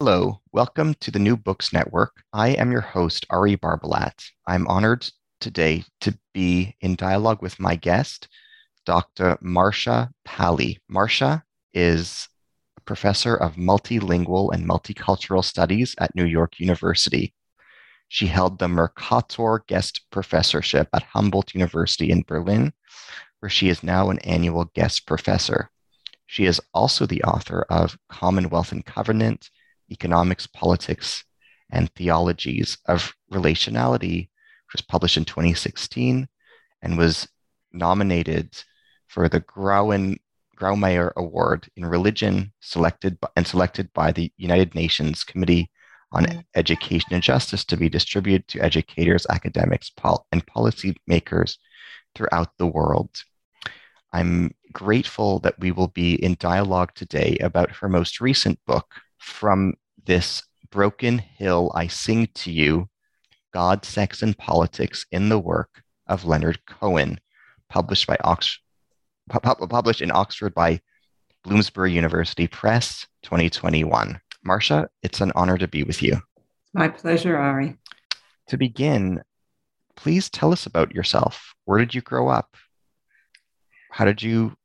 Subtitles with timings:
[0.00, 2.24] Hello, welcome to the New Books Network.
[2.32, 4.24] I am your host, Ari Barbalat.
[4.44, 5.08] I'm honored
[5.40, 8.26] today to be in dialogue with my guest,
[8.84, 9.38] Dr.
[9.40, 10.80] Marcia Pally.
[10.88, 12.28] Marcia is
[12.76, 17.32] a professor of multilingual and multicultural studies at New York University.
[18.08, 22.72] She held the Mercator Guest Professorship at Humboldt University in Berlin,
[23.38, 25.70] where she is now an annual guest professor.
[26.26, 29.50] She is also the author of Commonwealth and Covenant,
[29.90, 31.24] Economics, Politics,
[31.70, 34.28] and Theologies of Relationality,
[34.66, 36.28] which was published in 2016
[36.82, 37.28] and was
[37.72, 38.50] nominated
[39.08, 40.16] for the Grauen,
[40.56, 45.70] Grawemeyer Award in Religion selected by, and selected by the United Nations Committee
[46.12, 46.44] on mm.
[46.54, 51.56] Education and Justice to be distributed to educators, academics, pol- and policymakers
[52.14, 53.10] throughout the world.
[54.12, 59.74] I'm grateful that we will be in dialogue today about her most recent book, from
[60.04, 62.88] this broken hill I sing to you,
[63.52, 67.18] God, Sex, and Politics in the Work of Leonard Cohen,
[67.68, 68.58] published by Ox-
[69.28, 70.80] pu- published in Oxford by
[71.44, 74.20] Bloomsbury University Press, 2021.
[74.44, 76.14] Marcia, it's an honor to be with you.
[76.14, 77.76] It's my pleasure, Ari.
[78.48, 79.22] To begin,
[79.96, 81.54] please tell us about yourself.
[81.64, 82.56] Where did you grow up?
[83.90, 84.56] How did you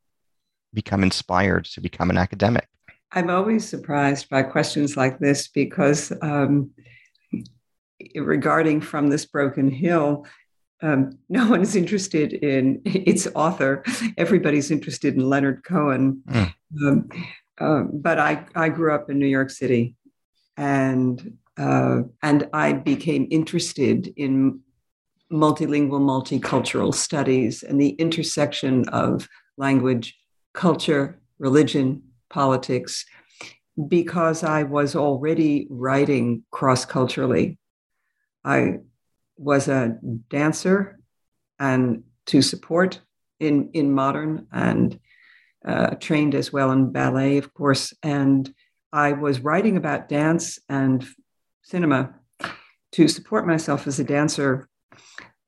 [0.73, 2.67] become inspired to become an academic?
[3.11, 6.71] I'm always surprised by questions like this because um,
[8.15, 10.25] regarding From This Broken Hill,
[10.81, 13.83] um, no one is interested in its author.
[14.17, 16.23] Everybody's interested in Leonard Cohen.
[16.29, 16.53] Mm.
[16.81, 17.09] Um,
[17.59, 19.95] uh, but I, I grew up in New York City
[20.55, 24.61] and, uh, and I became interested in
[25.31, 29.27] multilingual, multicultural studies and the intersection of
[29.57, 30.17] language,
[30.53, 33.05] culture, religion, politics
[33.87, 37.57] because I was already writing cross culturally.
[38.43, 38.79] I
[39.37, 39.97] was a
[40.29, 40.99] dancer
[41.59, 43.01] and to support
[43.39, 44.99] in, in modern and
[45.65, 47.93] uh, trained as well in ballet, of course.
[48.03, 48.53] And
[48.91, 51.05] I was writing about dance and
[51.63, 52.15] cinema
[52.93, 54.67] to support myself as a dancer.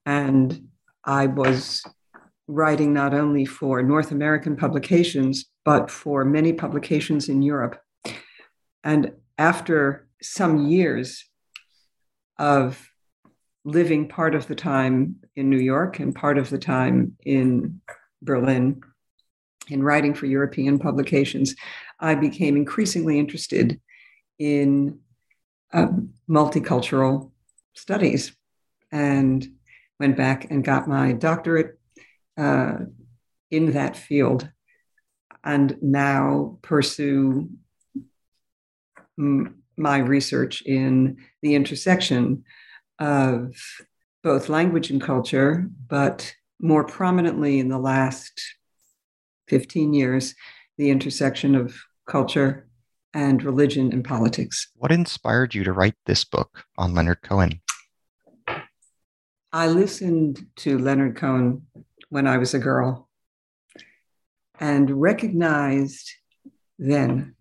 [0.05, 0.67] And
[1.03, 1.83] I was
[2.47, 7.81] writing not only for North American publications, but for many publications in Europe.
[8.83, 11.25] And after some years
[12.37, 12.89] of
[13.63, 17.81] living part of the time in New York and part of the time in
[18.21, 18.81] Berlin,
[19.69, 21.55] in writing for European publications,
[21.99, 23.79] I became increasingly interested
[24.39, 24.99] in
[25.71, 25.87] uh,
[26.27, 27.31] multicultural
[27.73, 28.35] studies
[28.91, 29.47] and
[29.99, 31.79] went back and got my doctorate
[32.37, 32.77] uh,
[33.51, 34.49] in that field
[35.43, 37.49] and now pursue
[39.17, 42.43] m- my research in the intersection
[42.99, 43.55] of
[44.23, 48.39] both language and culture, but more prominently in the last
[49.47, 50.35] 15 years,
[50.77, 51.75] the intersection of
[52.07, 52.67] culture
[53.13, 54.69] and religion and politics.
[54.75, 57.61] What inspired you to write this book on Leonard Cohen?
[59.51, 61.63] I listened to Leonard Cohen
[62.09, 63.09] when I was a girl
[64.59, 66.11] and recognized
[66.77, 67.35] then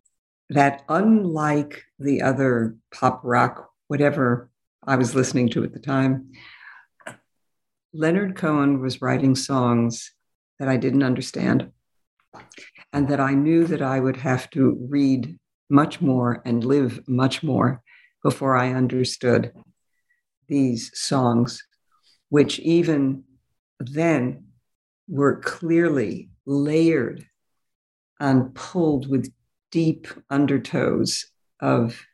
[0.48, 4.50] that unlike the other pop rock, whatever
[4.86, 6.32] I was listening to at the time,
[7.92, 10.12] Leonard Cohen was writing songs
[10.58, 11.70] that I didn't understand
[12.92, 15.38] and that I knew that I would have to read
[15.68, 17.82] much more and live much more
[18.22, 19.52] before I understood
[20.48, 21.62] these songs,
[22.28, 23.24] which even
[23.78, 24.44] then
[25.08, 27.24] were clearly layered
[28.18, 29.32] and pulled with
[29.70, 31.24] deep undertows
[31.60, 32.04] of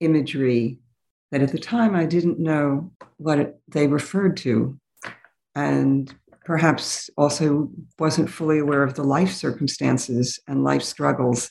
[0.00, 0.78] imagery
[1.30, 4.78] that at the time I didn't know what it, they referred to.
[5.54, 6.12] And
[6.44, 11.50] perhaps also wasn't fully aware of the life circumstances and life struggles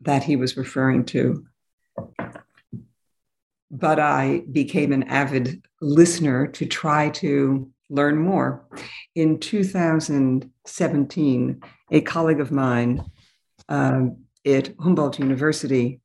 [0.00, 1.44] that he was referring to.
[3.70, 8.66] But I became an avid listener to try to learn more.
[9.14, 13.04] In 2017, a colleague of mine
[13.68, 16.00] um, at Humboldt University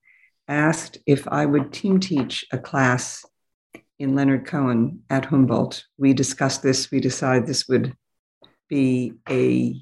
[0.50, 3.24] asked if I would team teach a class
[4.00, 5.86] in Leonard Cohen at Humboldt.
[5.98, 7.96] We discussed this, we decided this would
[8.68, 9.82] be a,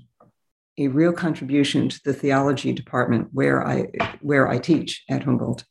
[0.78, 3.88] a real contribution to the theology department where I,
[4.22, 5.64] where I teach at Humboldt.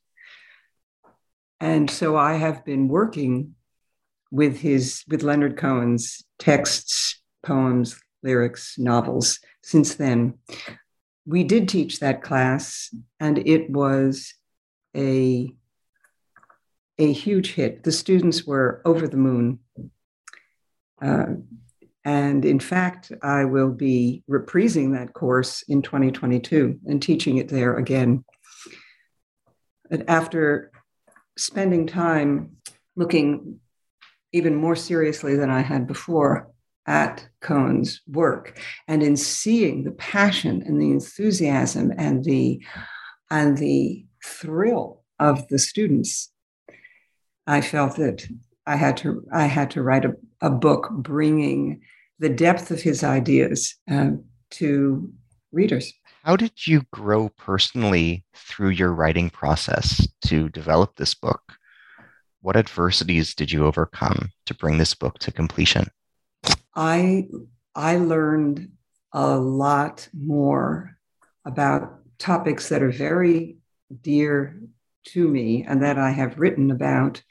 [1.60, 3.54] And so I have been working
[4.34, 10.34] with his with Leonard Cohen's texts, poems, lyrics, novels since then.
[11.24, 14.34] We did teach that class, and it was
[14.96, 15.54] a
[16.98, 17.84] a huge hit.
[17.84, 19.60] The students were over the moon.
[21.00, 21.26] Uh,
[22.04, 27.76] and in fact, I will be reprising that course in 2022 and teaching it there
[27.76, 28.24] again.
[29.90, 30.70] And after
[31.36, 32.56] spending time
[32.94, 33.60] looking
[34.34, 36.50] even more seriously than I had before
[36.86, 42.62] at Cohen's work and in seeing the passion and the enthusiasm and the
[43.30, 46.30] and the thrill of the students
[47.46, 48.26] I felt that
[48.66, 51.80] I had to I had to write a, a book bringing
[52.18, 55.12] the depth of his ideas um, to
[55.52, 55.92] readers.
[56.24, 61.42] How did you grow personally through your writing process to develop this book?
[62.44, 65.86] What adversities did you overcome to bring this book to completion?
[66.76, 67.28] I
[67.74, 68.68] I learned
[69.14, 70.98] a lot more
[71.46, 73.56] about topics that are very
[74.02, 74.60] dear
[75.04, 77.22] to me and that I have written about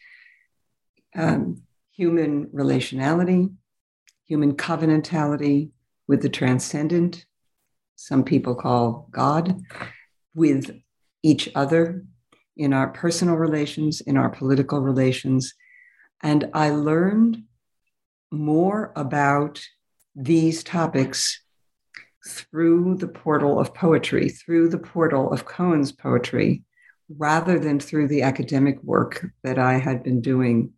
[1.13, 1.61] um,
[1.91, 3.53] human relationality,
[4.25, 5.69] human covenantality
[6.07, 7.27] with the transcendent,
[7.95, 9.61] some people call God,
[10.33, 10.75] with
[11.21, 12.03] each other
[12.55, 15.53] in our personal relations, in our political relations.
[16.21, 17.43] And I learned
[18.31, 19.61] more about
[20.15, 21.41] these topics
[22.27, 26.63] through the portal of poetry, through the portal of Cohen's poetry,
[27.09, 30.71] rather than through the academic work that I had been doing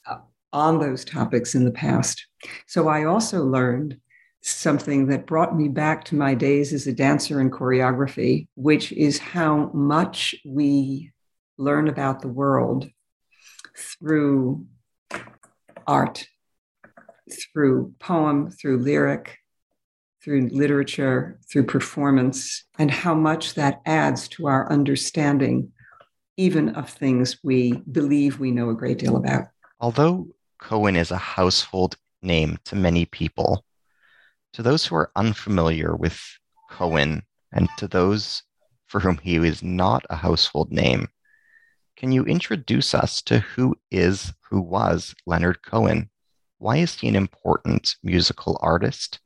[0.51, 2.25] on those topics in the past.
[2.66, 3.98] So I also learned
[4.42, 9.18] something that brought me back to my days as a dancer in choreography, which is
[9.18, 11.12] how much we
[11.57, 12.90] learn about the world
[13.78, 14.66] through
[15.88, 16.28] art,
[17.31, 19.38] through poem, through lyric,
[20.24, 25.72] through literature, through performance, and how much that adds to our understanding
[26.38, 29.46] even of things we believe we know a great deal about.
[29.80, 30.28] Although
[30.60, 33.63] Cohen is a household name to many people,
[34.54, 36.19] to those who are unfamiliar with
[36.69, 38.44] Cohen and to those
[38.88, 41.08] for whom he is not a household name,
[41.95, 46.09] can you introduce us to who is, who was Leonard Cohen?
[46.57, 49.19] Why is he an important musical artist?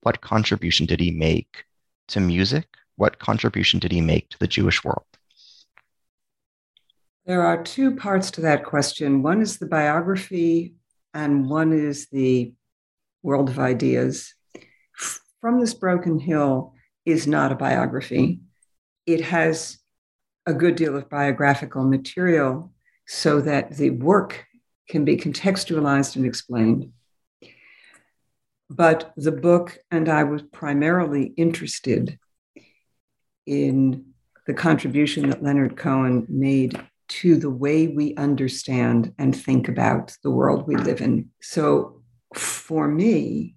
[0.00, 1.64] What contribution did he make
[2.08, 2.66] to music?
[2.96, 5.06] What contribution did he make to the Jewish world?
[7.26, 9.22] There are two parts to that question.
[9.22, 10.74] One is the biography,
[11.14, 12.52] and one is the
[13.22, 14.34] world of ideas.
[15.40, 16.74] From This Broken Hill
[17.06, 18.40] is not a biography.
[19.06, 19.78] It has
[20.46, 22.72] a good deal of biographical material
[23.06, 24.46] so that the work
[24.88, 26.92] can be contextualized and explained.
[28.70, 32.18] But the book, and I was primarily interested
[33.46, 34.06] in
[34.46, 40.30] the contribution that Leonard Cohen made to the way we understand and think about the
[40.30, 41.30] world we live in.
[41.40, 42.02] So
[42.34, 43.56] for me,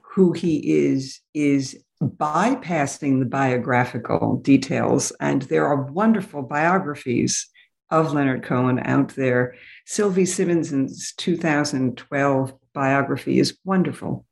[0.00, 5.12] who he is, is bypassing the biographical details.
[5.20, 7.48] And there are wonderful biographies
[7.90, 9.54] of Leonard Cohen out there.
[9.86, 14.26] Sylvie Simmons's 2012 biography is wonderful.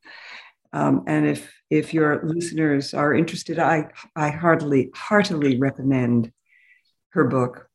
[0.73, 6.31] Um, and if if your listeners are interested, I I heartily heartily recommend
[7.09, 7.69] her book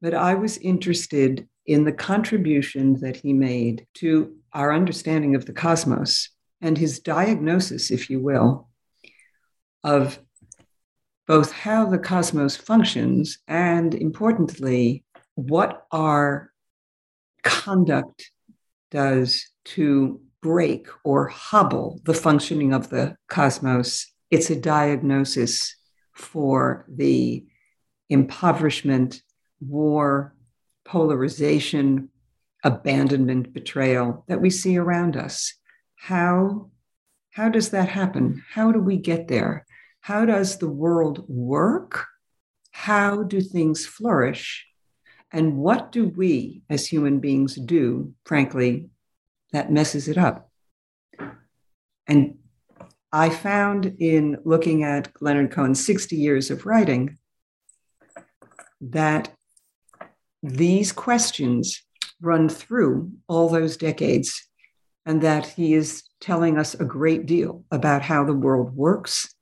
[0.00, 5.52] but I was interested in the contribution that he made to our understanding of the
[5.52, 6.30] cosmos
[6.60, 8.67] and his diagnosis, if you will,
[9.88, 10.18] of
[11.26, 15.04] both how the cosmos functions and, importantly,
[15.34, 16.52] what our
[17.42, 18.30] conduct
[18.90, 24.12] does to break or hobble the functioning of the cosmos.
[24.30, 25.74] It's a diagnosis
[26.14, 27.46] for the
[28.10, 29.22] impoverishment
[29.60, 30.34] war,
[30.84, 32.10] polarization,
[32.62, 35.54] abandonment, betrayal that we see around us.
[35.96, 36.70] How,
[37.32, 38.42] how does that happen?
[38.52, 39.66] How do we get there?
[40.08, 42.06] How does the world work?
[42.70, 44.66] How do things flourish?
[45.30, 48.88] And what do we as human beings do, frankly,
[49.52, 50.50] that messes it up?
[52.06, 52.38] And
[53.12, 57.18] I found in looking at Leonard Cohen's 60 years of writing
[58.80, 59.30] that
[60.42, 61.82] these questions
[62.22, 64.48] run through all those decades
[65.04, 69.34] and that he is telling us a great deal about how the world works,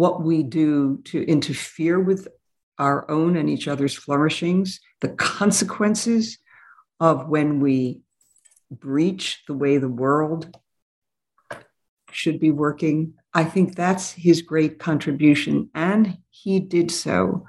[0.00, 2.26] what we do to interfere with
[2.78, 6.38] our own and each other's flourishings, the consequences
[7.00, 8.00] of when we
[8.70, 10.56] breach the way the world
[12.10, 13.12] should be working.
[13.34, 15.68] I think that's his great contribution.
[15.74, 17.46] And he did so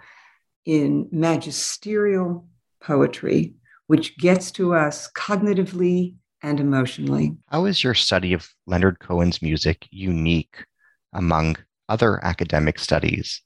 [0.66, 2.46] in magisterial
[2.84, 3.54] poetry,
[3.88, 7.38] which gets to us cognitively and emotionally.
[7.48, 10.66] How is your study of Leonard Cohen's music unique
[11.14, 11.56] among
[11.92, 13.42] other academic studies?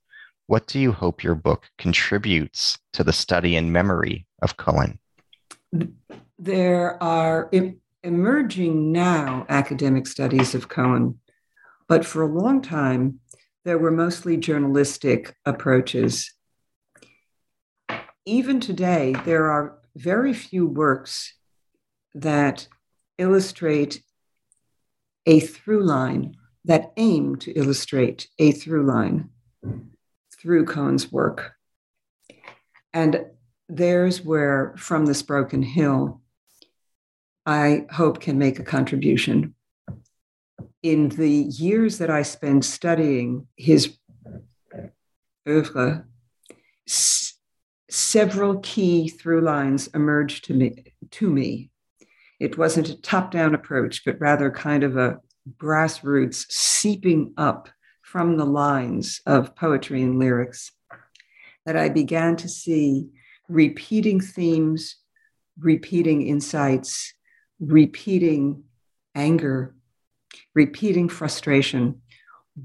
[0.45, 4.99] What do you hope your book contributes to the study and memory of Cohen?
[6.37, 7.49] There are
[8.03, 11.19] emerging now academic studies of Cohen,
[11.87, 13.19] but for a long time,
[13.63, 16.31] there were mostly journalistic approaches.
[18.25, 21.33] Even today, there are very few works
[22.13, 22.67] that
[23.17, 24.03] illustrate
[25.25, 26.35] a through line,
[26.65, 29.29] that aim to illustrate a through line
[30.39, 31.53] through Cohen's work.
[32.93, 33.25] And
[33.67, 36.21] there's where From This Broken Hill,
[37.45, 39.55] I hope can make a contribution.
[40.81, 43.97] In the years that I spent studying his
[45.47, 46.05] oeuvre,
[46.87, 47.37] s-
[47.89, 51.71] several key through lines emerged to me, to me.
[52.39, 55.19] It wasn't a top down approach, but rather kind of a
[55.57, 57.69] grassroots seeping up
[58.01, 60.71] from the lines of poetry and lyrics
[61.65, 63.09] that I began to see
[63.47, 64.97] repeating themes,
[65.59, 67.13] repeating insights,
[67.59, 68.63] repeating
[69.15, 69.75] anger,
[70.53, 72.01] repeating frustration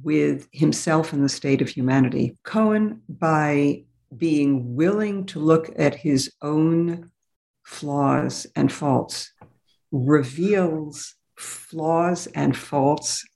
[0.03, 2.37] with himself and the state of humanity.
[2.45, 3.85] Cohen, by
[4.17, 7.11] being willing to look at his own
[7.65, 9.33] flaws and faults,
[9.93, 13.27] reveals flaws and faults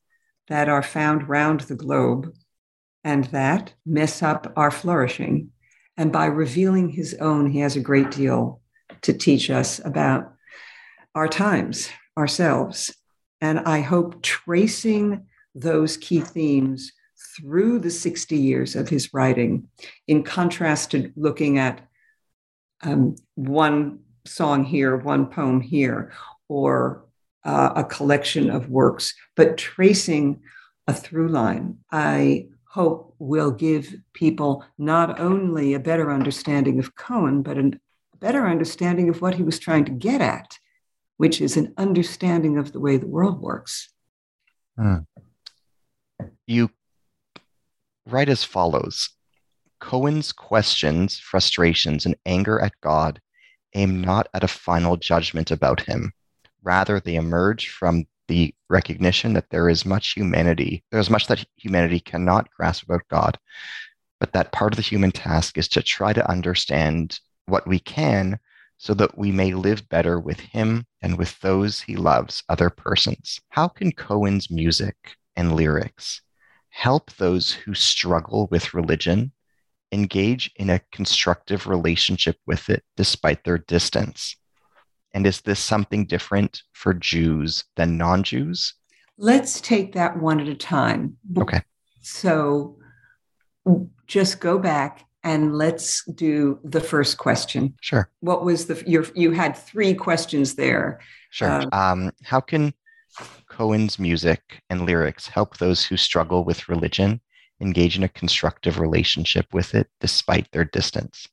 [0.49, 2.34] that are found round the globe
[3.02, 5.50] and that mess up our flourishing.
[5.96, 8.61] And by revealing his own, he has a great deal
[9.02, 10.32] to teach us about
[11.14, 12.94] our times, ourselves.
[13.40, 16.92] And I hope tracing those key themes
[17.37, 19.68] through the 60 years of his writing,
[20.08, 21.80] in contrast to looking at
[22.82, 26.12] um, one song here, one poem here,
[26.49, 27.03] or
[27.44, 30.40] uh, a collection of works, but tracing
[30.86, 37.42] a through line, I hope will give people not only a better understanding of Cohen,
[37.42, 37.72] but a
[38.18, 40.58] better understanding of what he was trying to get at,
[41.16, 43.92] which is an understanding of the way the world works.
[44.76, 44.98] Hmm.
[46.46, 46.70] You
[48.06, 49.10] write as follows
[49.80, 53.20] Cohen's questions, frustrations, and anger at God
[53.74, 56.12] aim not at a final judgment about him.
[56.64, 62.00] Rather, they emerge from the recognition that there is much humanity, there's much that humanity
[62.00, 63.38] cannot grasp about God,
[64.18, 68.38] but that part of the human task is to try to understand what we can
[68.78, 73.40] so that we may live better with him and with those he loves, other persons.
[73.50, 74.97] How can Cohen's music
[75.37, 76.23] and lyrics
[76.71, 79.33] help those who struggle with religion
[79.92, 84.37] engage in a constructive relationship with it despite their distance?
[85.14, 88.75] And is this something different for Jews than non Jews?
[89.16, 91.16] Let's take that one at a time.
[91.38, 91.62] Okay.
[92.02, 92.76] So
[94.06, 97.75] just go back and let's do the first question.
[97.80, 98.11] Sure.
[98.21, 101.00] What was the your you had three questions there.
[101.30, 101.62] Sure.
[101.62, 102.75] Um, um, how can
[103.49, 107.21] Cohen's music and lyrics help those who struggle with religion
[107.61, 111.28] engage in a constructive relationship with it despite their distance?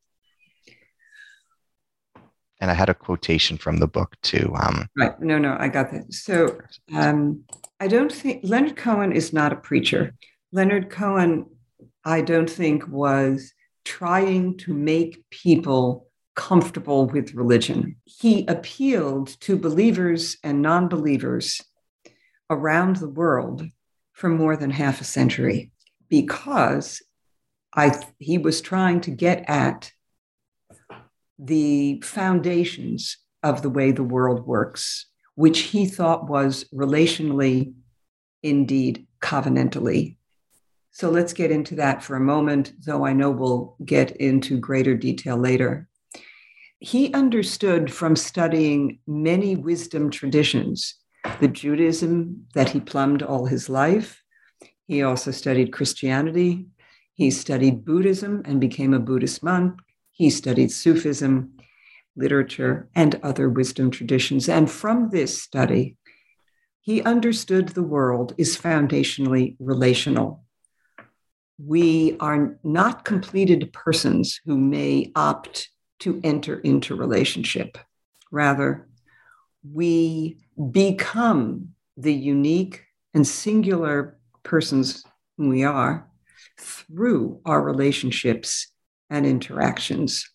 [2.62, 4.54] And I had a quotation from the book too.
[4.56, 5.20] Um, right.
[5.20, 6.14] No, no, I got that.
[6.14, 6.60] So
[6.94, 7.44] um,
[7.80, 10.14] I don't think Leonard Cohen is not a preacher.
[10.52, 11.48] Leonard Cohen,
[12.06, 13.52] I don't think, was
[13.84, 17.96] trying to make people comfortable with religion.
[18.06, 21.62] He appealed to believers and non believers
[22.50, 23.66] around the world
[24.14, 25.72] for more than half a century
[26.10, 27.02] because
[27.74, 29.92] I, he was trying to get at
[31.44, 37.74] the foundations of the way the world works, which he thought was relationally,
[38.44, 40.18] indeed covenantally.
[40.92, 44.96] So let's get into that for a moment, though I know we'll get into greater
[44.96, 45.88] detail later.
[46.80, 50.96] He understood from studying many wisdom traditions,
[51.40, 54.22] the Judaism that he plumbed all his life.
[54.88, 56.66] He also studied Christianity.
[57.14, 59.80] He studied Buddhism and became a Buddhist monk.
[60.22, 61.54] He studied Sufism,
[62.16, 64.48] literature, and other wisdom traditions.
[64.48, 65.98] And from this study,
[66.80, 70.44] he understood the world is foundationally relational.
[71.58, 77.80] We are not completed persons who may opt to enter into relationship.
[78.32, 78.88] Rather,
[79.64, 80.38] we
[80.70, 82.84] become the unique
[83.16, 85.04] and singular persons
[85.40, 86.08] we are
[86.60, 88.71] through our relationships
[89.12, 90.28] and interactions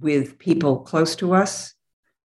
[0.00, 1.74] with people close to us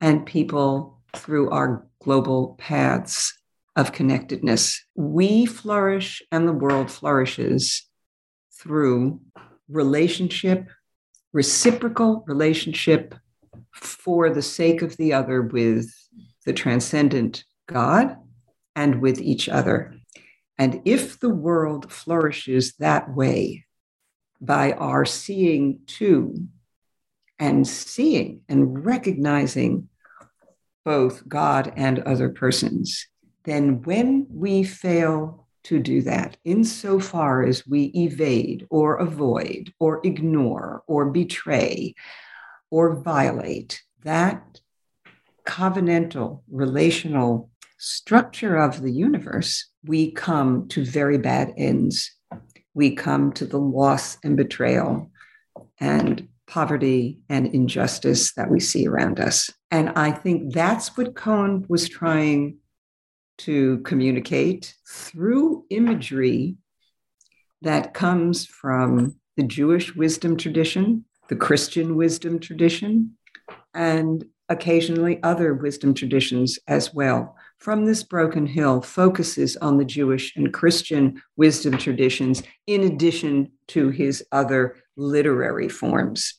[0.00, 3.36] and people through our global paths
[3.74, 4.84] of connectedness.
[4.94, 7.88] We flourish and the world flourishes
[8.60, 9.20] through
[9.68, 10.68] relationship,
[11.32, 13.14] reciprocal relationship
[13.72, 15.90] for the sake of the other with
[16.44, 18.16] the transcendent God
[18.76, 19.94] and with each other.
[20.58, 23.64] And if the world flourishes that way
[24.40, 26.48] by our seeing too,
[27.38, 29.88] and seeing and recognizing
[30.84, 33.06] both God and other persons,
[33.44, 40.82] then when we fail to do that, insofar as we evade or avoid or ignore
[40.86, 41.94] or betray
[42.70, 44.60] or violate that
[45.46, 52.14] covenantal relational structure of the universe, we come to very bad ends.
[52.78, 55.10] We come to the loss and betrayal
[55.80, 59.50] and poverty and injustice that we see around us.
[59.72, 62.58] And I think that's what Cohen was trying
[63.38, 66.54] to communicate through imagery
[67.62, 73.16] that comes from the Jewish wisdom tradition, the Christian wisdom tradition,
[73.74, 77.34] and occasionally other wisdom traditions as well.
[77.58, 83.90] From this broken hill focuses on the Jewish and Christian wisdom traditions in addition to
[83.90, 86.34] his other literary forms.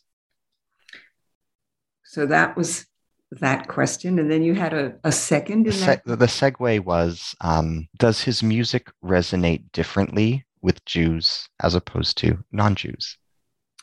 [2.06, 2.86] So that was
[3.32, 4.18] that question.
[4.18, 6.06] And then you had a, a second in that.
[6.06, 12.76] the segue was um, Does his music resonate differently with Jews as opposed to non
[12.76, 13.18] Jews?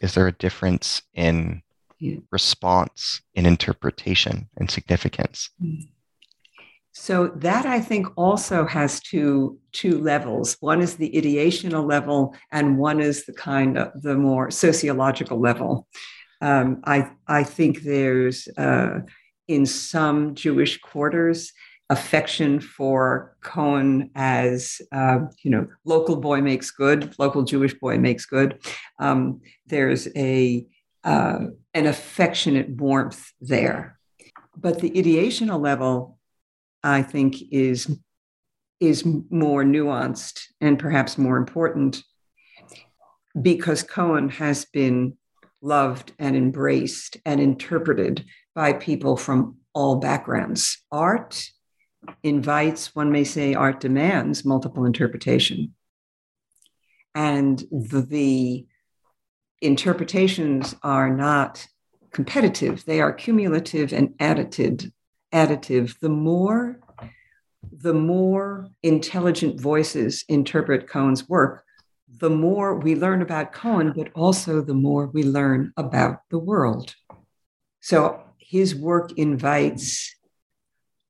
[0.01, 1.63] Is there a difference in
[1.99, 2.17] yeah.
[2.31, 5.51] response, in interpretation, and significance?
[5.63, 5.89] Mm.
[6.99, 10.57] So that I think also has two two levels.
[10.61, 15.87] One is the ideational level, and one is the kind of the more sociological level.
[16.41, 19.01] Um, I I think there's uh,
[19.47, 21.53] in some Jewish quarters
[21.91, 28.25] affection for Cohen as uh, you know local boy makes good, local Jewish boy makes
[28.25, 28.59] good.
[28.99, 30.67] Um, there's a
[31.05, 31.41] uh,
[31.75, 33.99] an affectionate warmth there,
[34.57, 36.16] but the ideational level
[36.83, 37.99] I think is
[38.79, 42.03] is more nuanced and perhaps more important
[43.41, 45.17] because Cohen has been
[45.63, 50.79] loved and embraced and interpreted by people from all backgrounds.
[50.93, 51.43] Art
[52.23, 55.75] invites, one may say, art demands multiple interpretation.
[57.15, 58.67] And the, the
[59.61, 61.67] interpretations are not
[62.13, 64.91] competitive, they are cumulative and additive
[65.37, 66.81] additive, the more
[67.71, 71.65] the more intelligent voices interpret Cohen's work,
[72.09, 76.95] the more we learn about Cohen, but also the more we learn about the world.
[77.81, 80.15] So his work invites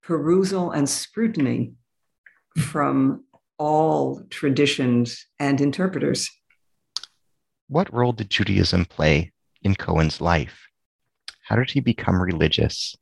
[0.02, 1.74] perusal and scrutiny
[2.58, 3.24] from
[3.58, 6.30] all traditions and interpreters.
[7.68, 10.66] What role did Judaism play in Cohen's life?
[11.42, 12.96] How did he become religious?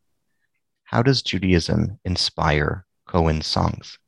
[0.94, 3.98] How does Judaism inspire Cohen's songs?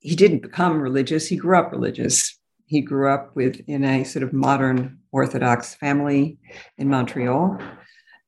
[0.00, 2.38] He didn't become religious, he grew up religious.
[2.66, 6.36] He grew up with in a sort of modern Orthodox family
[6.76, 7.58] in Montreal,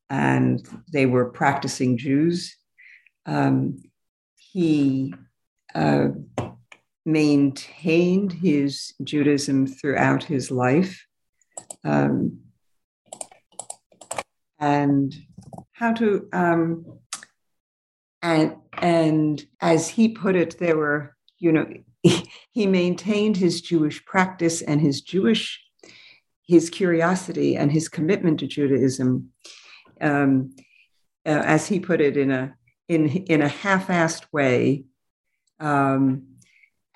[0.09, 2.57] and they were practicing Jews.
[3.27, 3.83] Um,
[4.37, 5.13] he
[5.75, 6.09] uh,
[7.05, 11.05] maintained his Judaism throughout his life.
[11.85, 12.41] Um,
[14.59, 15.15] and
[15.73, 16.99] how to um,
[18.23, 21.67] and and as he put it there were you know
[22.51, 25.63] he maintained his jewish practice and his jewish
[26.47, 29.31] his curiosity and his commitment to judaism
[30.01, 30.55] um,
[31.27, 32.55] uh, as he put it in a
[32.89, 34.85] in in a half-assed way
[35.61, 36.23] um,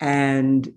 [0.00, 0.72] and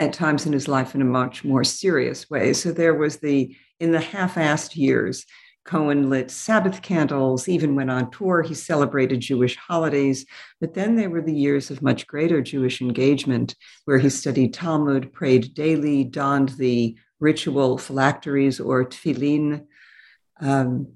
[0.00, 2.54] at times in his life in a much more serious way.
[2.54, 5.26] So there was the in the half-assed years
[5.64, 8.42] Cohen lit Sabbath candles, even went on tour.
[8.42, 10.24] He celebrated Jewish holidays.
[10.60, 15.12] But then there were the years of much greater Jewish engagement, where he studied Talmud,
[15.12, 19.66] prayed daily, donned the ritual phylacteries or tefillin
[20.40, 20.88] um,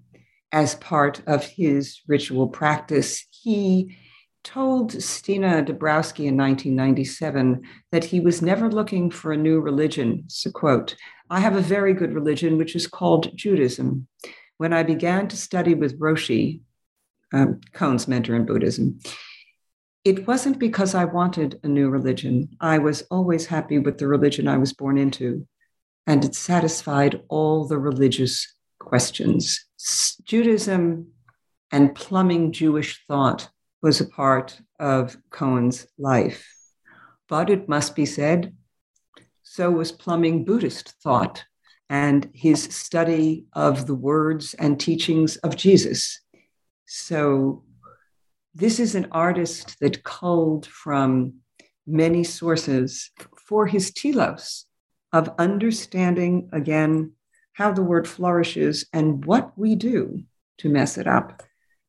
[0.50, 3.26] as part of his ritual practice.
[3.30, 3.96] He
[4.44, 10.24] told Stina Dabrowski in 1997 that he was never looking for a new religion.
[10.28, 10.96] So, quote
[11.30, 14.06] I have a very good religion, which is called Judaism.
[14.58, 16.60] When I began to study with Roshi,
[17.32, 19.00] um, Cohen's mentor in Buddhism,
[20.04, 22.50] it wasn't because I wanted a new religion.
[22.60, 25.46] I was always happy with the religion I was born into,
[26.06, 29.64] and it satisfied all the religious questions.
[30.24, 31.08] Judaism
[31.72, 33.48] and plumbing Jewish thought
[33.82, 36.46] was a part of Cohen's life.
[37.28, 38.54] But it must be said,
[39.42, 41.44] so was plumbing Buddhist thought
[41.88, 46.20] and his study of the words and teachings of Jesus.
[46.86, 47.64] So,
[48.54, 51.34] this is an artist that culled from
[51.86, 54.66] many sources for his telos
[55.12, 57.12] of understanding again
[57.54, 60.22] how the word flourishes and what we do
[60.58, 61.42] to mess it up.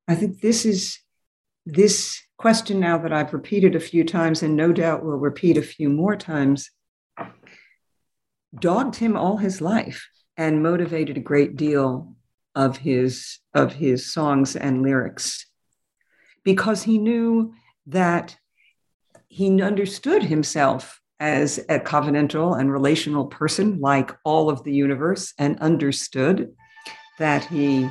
[0.08, 0.99] I think this is
[1.65, 5.63] this question now that I've repeated a few times and no doubt will repeat a
[5.63, 6.69] few more times
[8.60, 12.15] dogged him all his life and motivated a great deal
[12.56, 15.46] of his of his songs and lyrics.
[16.44, 17.54] Because he knew
[17.88, 18.38] that
[19.28, 25.60] he understood himself as a covenantal and relational person like all of the universe and
[25.60, 26.54] understood
[27.20, 27.89] that he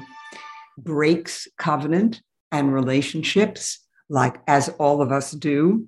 [0.77, 2.21] breaks covenant
[2.53, 5.87] and relationships like as all of us do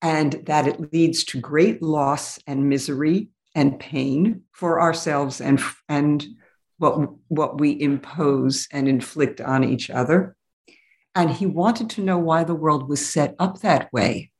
[0.00, 6.26] and that it leads to great loss and misery and pain for ourselves and and
[6.78, 10.36] what what we impose and inflict on each other.
[11.14, 14.32] And he wanted to know why the world was set up that way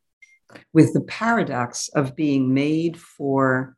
[0.72, 3.76] with the paradox of being made for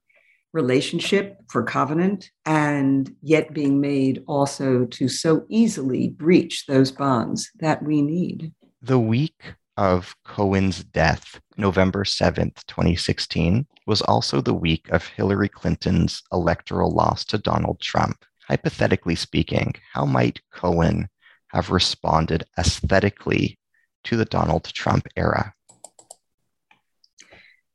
[0.52, 7.82] relationship for covenant and yet being made also to so easily breach those bonds that
[7.82, 8.52] we need.
[8.80, 9.38] The week
[9.76, 17.24] of Cohen's death, November 7th, 2016, was also the week of Hillary Clinton's electoral loss
[17.26, 18.24] to Donald Trump.
[18.48, 21.08] Hypothetically speaking, how might Cohen
[21.48, 23.58] have responded aesthetically
[24.04, 25.52] to the Donald Trump era?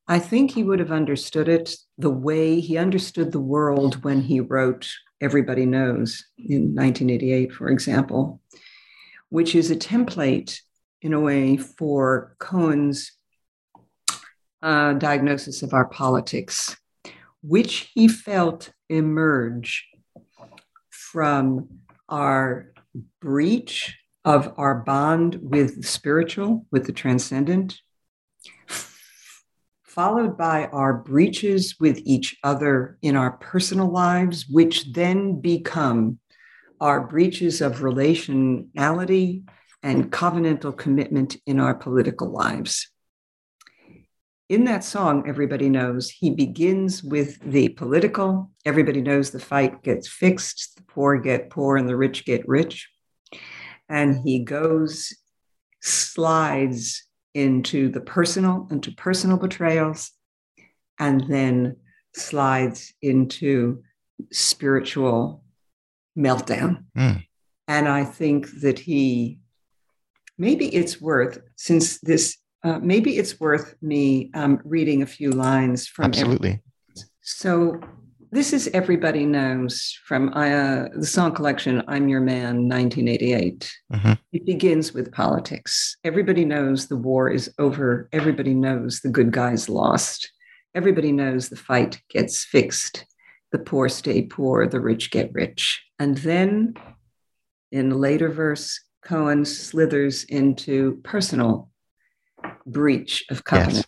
[0.07, 4.39] I think he would have understood it the way he understood the world when he
[4.39, 4.89] wrote
[5.21, 8.41] Everybody Knows in 1988, for example,
[9.29, 10.59] which is a template
[11.01, 13.11] in a way for Cohen's
[14.61, 16.77] uh, diagnosis of our politics,
[17.41, 19.87] which he felt emerge
[20.89, 21.67] from
[22.07, 22.71] our
[23.19, 27.79] breach of our bond with the spiritual, with the transcendent,
[29.81, 36.19] followed by our breaches with each other in our personal lives, which then become
[36.79, 39.43] our breaches of relationality
[39.83, 42.89] and covenantal commitment in our political lives.
[44.49, 48.51] In that song, everybody knows he begins with the political.
[48.65, 52.89] Everybody knows the fight gets fixed, the poor get poor, and the rich get rich.
[53.87, 55.15] And he goes,
[55.81, 60.11] slides into the personal, into personal betrayals,
[60.99, 61.77] and then
[62.13, 63.83] slides into
[64.31, 65.43] spiritual
[66.17, 66.83] meltdown.
[66.97, 67.25] Mm.
[67.67, 69.39] And I think that he
[70.41, 75.87] maybe it's worth since this uh, maybe it's worth me um, reading a few lines
[75.87, 76.49] from absolutely.
[76.49, 77.79] Every- so
[78.31, 84.13] this is everybody knows from uh, the song collection i'm your man 1988 mm-hmm.
[84.33, 85.95] it begins with politics.
[86.03, 88.09] Everybody knows the war is over.
[88.11, 90.31] Everybody knows the good guys lost.
[90.73, 93.05] Everybody knows the fight gets fixed.
[93.51, 95.83] The poor stay poor the rich get rich.
[95.99, 96.73] And then
[97.71, 101.69] in the later verse Cohen slithers into personal
[102.65, 103.77] breach of covenant.
[103.77, 103.85] Yes.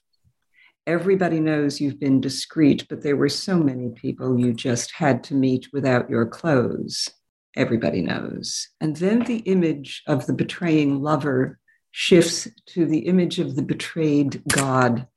[0.85, 5.33] Everybody knows you've been discreet, but there were so many people you just had to
[5.33, 7.09] meet without your clothes.
[7.55, 8.69] Everybody knows.
[8.81, 11.59] And then the image of the betraying lover
[11.91, 15.07] shifts to the image of the betrayed God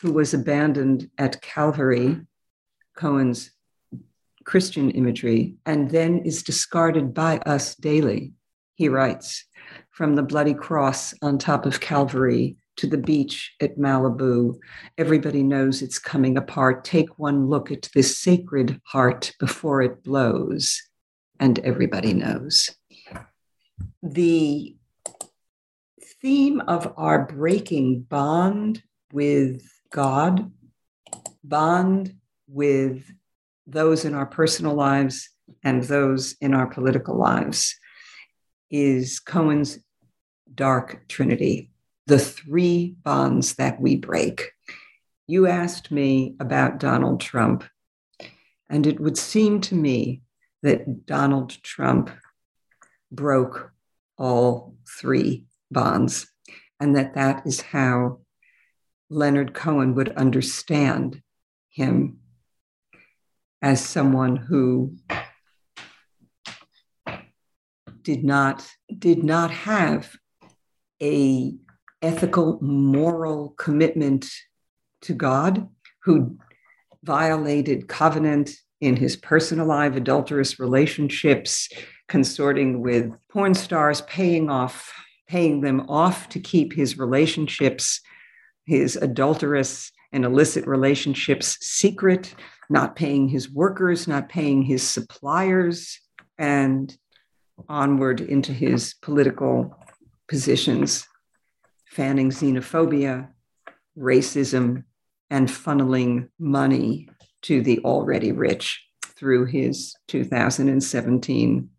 [0.00, 2.20] who was abandoned at Calvary,
[2.96, 3.50] Cohen's
[4.44, 8.32] Christian imagery, and then is discarded by us daily
[8.80, 9.44] he writes,
[9.90, 14.54] from the bloody cross on top of Calvary to the beach at Malibu.
[14.96, 16.82] Everybody knows it's coming apart.
[16.82, 20.80] Take one look at this sacred heart before it blows,
[21.38, 22.70] and everybody knows.
[24.02, 24.74] The
[26.22, 29.60] theme of our breaking bond with
[29.92, 30.50] God,
[31.44, 32.14] bond
[32.48, 33.04] with
[33.66, 35.28] those in our personal lives
[35.62, 37.76] and those in our political lives,
[38.70, 39.78] is Cohen's
[40.54, 41.70] dark trinity,
[42.06, 44.52] the three bonds that we break.
[45.26, 47.64] You asked me about Donald Trump,
[48.68, 50.22] and it would seem to me
[50.62, 52.10] that Donald Trump
[53.10, 53.72] broke
[54.16, 56.26] all three bonds,
[56.78, 58.20] and that that is how
[59.08, 61.22] Leonard Cohen would understand
[61.70, 62.18] him
[63.62, 64.94] as someone who
[68.02, 70.16] did not did not have
[71.02, 71.54] a
[72.02, 74.26] ethical moral commitment
[75.02, 75.68] to God
[76.04, 76.38] who
[77.02, 81.68] violated covenant in his personal life adulterous relationships
[82.08, 84.92] consorting with porn stars paying off
[85.28, 88.00] paying them off to keep his relationships
[88.66, 92.34] his adulterous and illicit relationships secret
[92.68, 96.00] not paying his workers not paying his suppliers
[96.38, 96.96] and
[97.68, 99.76] onward into his political
[100.28, 101.06] positions,
[101.86, 103.28] fanning xenophobia,
[103.96, 104.84] racism,
[105.30, 107.08] and funneling money
[107.42, 111.70] to the already rich through his 2017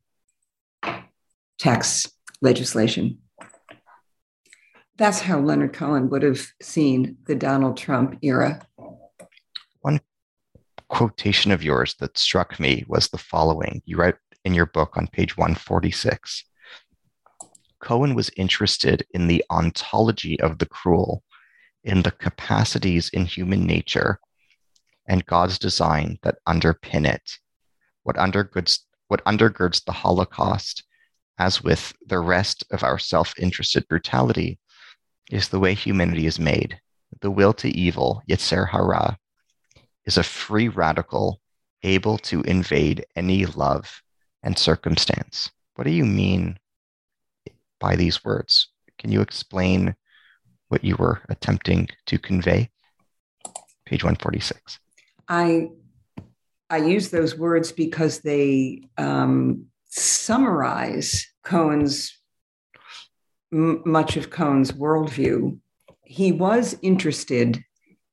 [1.60, 2.08] tax
[2.42, 3.20] legislation.
[4.98, 8.62] That's how Leonard Cohen would have seen the Donald Trump era.
[9.82, 10.00] One
[10.90, 13.82] quotation of yours that struck me was the following.
[13.86, 16.46] You write in your book on page 146.
[17.80, 21.24] Cohen was interested in the ontology of the cruel,
[21.84, 24.20] in the capacities in human nature
[25.08, 27.38] and God's design that underpin it.
[28.04, 30.84] What undergirds, what undergirds the Holocaust,
[31.40, 34.60] as with the rest of our self interested brutality,
[35.32, 36.80] is the way humanity is made.
[37.22, 39.18] The will to evil, Yetzer Hara,
[40.06, 41.42] is a free radical
[41.84, 44.02] able to invade any love
[44.44, 45.50] and circumstance.
[45.76, 46.58] What do you mean
[47.80, 48.70] by these words?
[48.98, 49.96] Can you explain
[50.70, 52.70] what you were attempting to convey?
[53.86, 54.80] Page 146.
[55.28, 55.70] I
[56.70, 62.18] I use those words because they um, summarize Cohen's
[63.52, 65.60] m- much of Cohen's worldview.
[66.06, 67.62] He was interested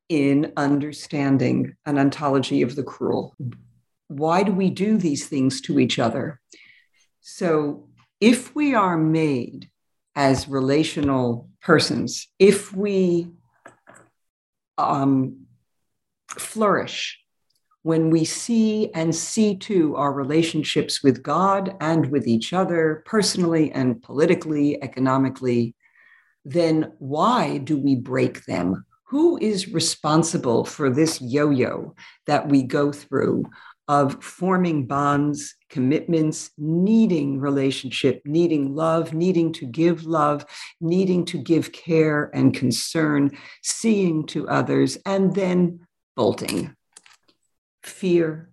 [0.09, 3.33] in understanding an ontology of the cruel,
[4.09, 6.41] why do we do these things to each other?
[7.21, 7.87] So,
[8.19, 9.69] if we are made
[10.15, 13.29] as relational persons, if we
[14.77, 15.45] um,
[16.27, 17.19] flourish
[17.83, 23.71] when we see and see to our relationships with God and with each other, personally
[23.71, 25.75] and politically, economically,
[26.43, 28.85] then why do we break them?
[29.05, 31.95] Who is responsible for this yo yo
[32.27, 33.45] that we go through
[33.89, 40.45] of forming bonds, commitments, needing relationship, needing love, needing to give love,
[40.79, 43.31] needing to give care and concern,
[43.63, 45.79] seeing to others, and then
[46.15, 46.75] bolting.
[47.81, 48.51] Fear,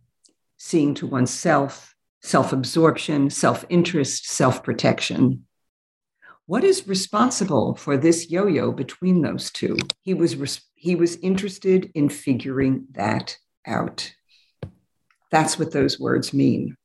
[0.57, 5.45] seeing to oneself, self absorption, self interest, self protection.
[6.47, 9.77] What is responsible for this yo yo between those two?
[10.01, 14.15] He was, he was interested in figuring that out.
[15.37, 16.79] That's what those words mean.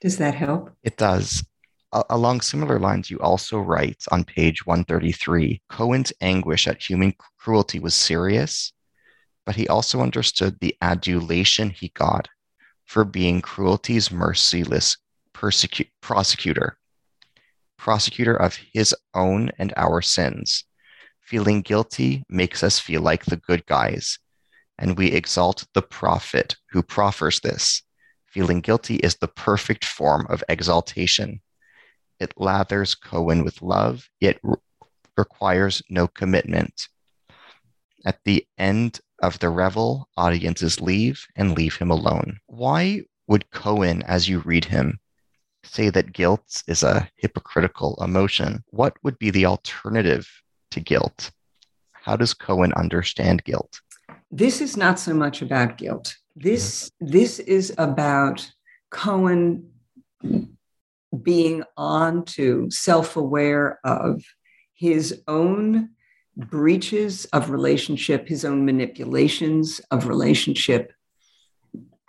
[0.00, 0.72] Does that help?
[0.82, 1.44] It does.
[1.92, 7.94] along similar lines, you also write on page 133 Cohen's anguish at human cruelty was
[7.94, 8.72] serious,
[9.46, 12.26] but he also understood the adulation he got
[12.86, 14.96] for being cruelty's merciless
[15.32, 16.76] persecu- prosecutor,
[17.78, 20.64] prosecutor of his own and our sins.
[21.20, 24.18] Feeling guilty makes us feel like the good guys,
[24.80, 27.82] and we exalt the prophet who proffers this.
[28.26, 31.40] Feeling guilty is the perfect form of exaltation.
[32.18, 34.56] It lathers Cohen with love, yet re-
[35.16, 36.88] requires no commitment.
[38.06, 42.38] At the end of the revel, audiences leave and leave him alone.
[42.46, 44.98] Why would Cohen, as you read him,
[45.62, 48.64] say that guilt is a hypocritical emotion?
[48.68, 50.26] What would be the alternative
[50.70, 51.30] to guilt?
[51.92, 53.80] How does Cohen understand guilt?
[54.30, 56.16] This is not so much about guilt.
[56.36, 58.50] This this is about
[58.90, 59.70] Cohen
[61.22, 64.22] being on to self-aware of
[64.74, 65.90] his own
[66.36, 70.92] breaches of relationship, his own manipulations of relationship,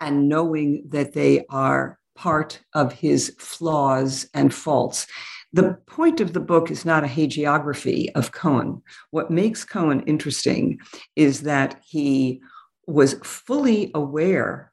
[0.00, 5.06] and knowing that they are part of his flaws and faults.
[5.52, 8.82] The point of the book is not a hagiography of Cohen.
[9.10, 10.80] What makes Cohen interesting
[11.14, 12.40] is that he
[12.86, 14.72] was fully aware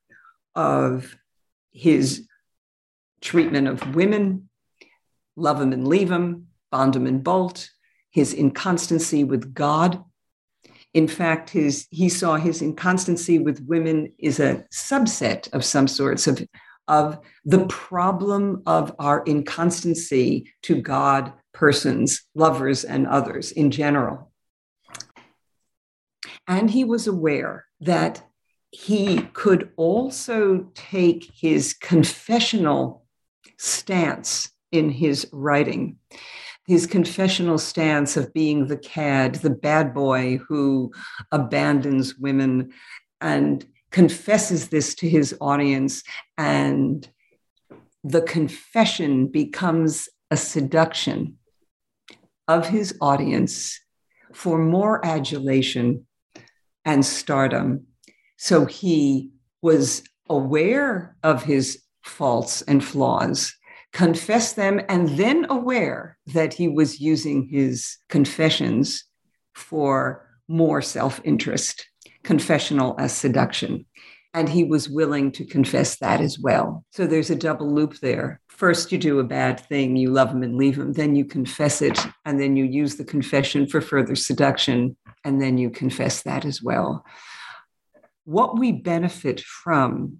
[0.56, 1.18] of
[1.72, 2.28] his
[3.22, 4.50] treatment of women,
[5.36, 7.70] love him and leave him, bond him and bolt,
[8.12, 10.04] his inconstancy with God.
[10.94, 16.26] In fact, his he saw his inconstancy with women is a subset of some sorts
[16.26, 16.42] of,
[16.90, 24.32] of the problem of our inconstancy to God, persons, lovers, and others in general.
[26.48, 28.24] And he was aware that
[28.72, 33.06] he could also take his confessional
[33.58, 35.98] stance in his writing,
[36.68, 40.92] his confessional stance of being the cad, the bad boy who
[41.32, 42.72] abandons women
[43.22, 46.04] and confesses this to his audience.
[46.38, 47.08] And
[48.04, 51.38] the confession becomes a seduction
[52.48, 53.80] of his audience
[54.34, 56.06] for more adulation
[56.86, 57.88] and stardom
[58.42, 63.54] so he was aware of his faults and flaws,
[63.92, 69.04] confessed them, and then aware that he was using his confessions
[69.54, 71.89] for more self interest,
[72.30, 73.84] confessional as seduction.
[74.36, 76.86] And he was willing to confess that as well.
[76.92, 78.40] So there's a double loop there.
[78.50, 81.82] First, you do a bad thing, you love him and leave him, then you confess
[81.82, 86.46] it, and then you use the confession for further seduction, and then you confess that
[86.46, 87.04] as well.
[88.26, 90.20] What we benefit from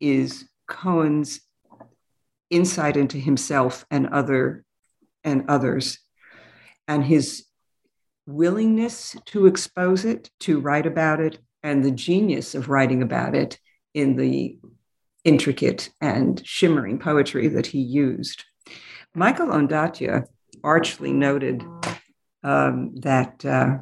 [0.00, 1.40] is Cohen's
[2.48, 4.62] insight into himself and other
[5.24, 5.98] and others
[6.86, 7.44] and his
[8.26, 13.58] willingness to expose it, to write about it, and the genius of writing about it
[13.94, 14.58] in the
[15.24, 18.44] intricate and shimmering poetry that he used.
[19.14, 20.24] Michael Ondaatje
[20.62, 21.64] archly noted
[22.42, 23.78] um, that uh,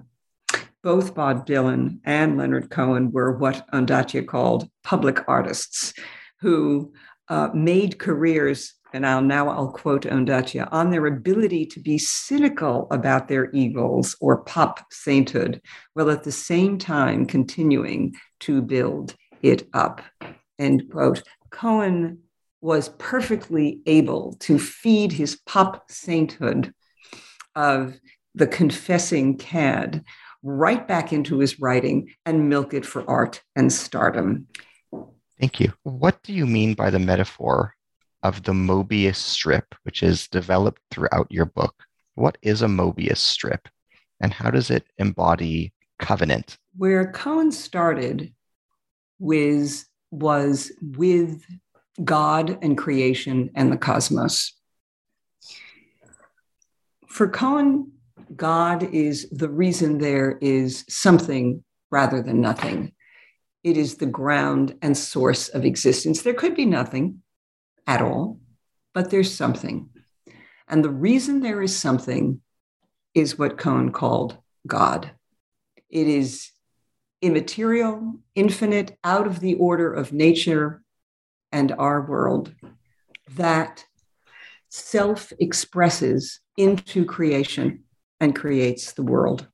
[0.82, 5.92] both Bob Dylan and Leonard Cohen were what Ondaatje called public artists
[6.40, 6.92] who
[7.28, 12.86] uh, made careers, and I'll now I'll quote Ondaatje, on their ability to be cynical
[12.90, 15.60] about their evils or pop sainthood,
[15.94, 20.00] while at the same time continuing to build it up.
[20.58, 21.22] End quote.
[21.50, 22.20] Cohen
[22.60, 26.74] was perfectly able to feed his pop sainthood
[27.54, 27.98] of
[28.34, 30.04] the confessing cad
[30.42, 34.46] right back into his writing and milk it for art and stardom.
[35.38, 35.72] Thank you.
[35.82, 37.74] What do you mean by the metaphor
[38.22, 41.74] of the Mobius strip, which is developed throughout your book?
[42.14, 43.68] What is a Mobius strip
[44.20, 46.58] and how does it embody covenant?
[46.76, 48.32] Where Cohen started
[49.18, 51.44] was, was with
[52.02, 54.54] God and creation and the cosmos.
[57.08, 57.92] For Cohen,
[58.34, 62.92] God is the reason there is something rather than nothing.
[63.64, 66.22] It is the ground and source of existence.
[66.22, 67.22] There could be nothing
[67.88, 68.38] at all,
[68.94, 69.88] but there's something.
[70.68, 72.42] And the reason there is something
[73.14, 75.10] is what Cohen called God.
[75.88, 76.50] It is
[77.22, 80.82] immaterial, infinite, out of the order of nature
[81.50, 82.54] and our world
[83.36, 83.84] that
[84.68, 87.84] self expresses into creation
[88.20, 89.48] and creates the world.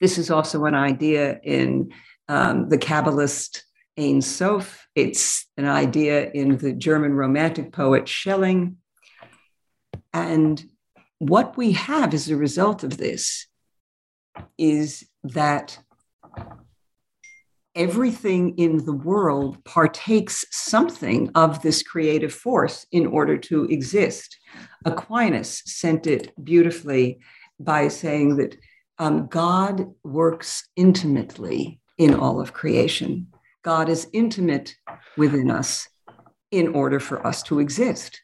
[0.00, 1.92] This is also an idea in
[2.28, 3.62] um, the Kabbalist
[3.98, 4.88] Ein Sof.
[4.94, 8.78] It's an idea in the German Romantic poet Schelling.
[10.12, 10.64] And
[11.18, 13.46] what we have as a result of this
[14.58, 15.78] is that
[17.74, 24.38] everything in the world partakes something of this creative force in order to exist.
[24.84, 27.18] Aquinas sent it beautifully
[27.58, 28.56] by saying that
[28.98, 33.28] um, God works intimately in all of creation.
[33.64, 34.76] God is intimate
[35.16, 35.88] within us
[36.50, 38.20] in order for us to exist.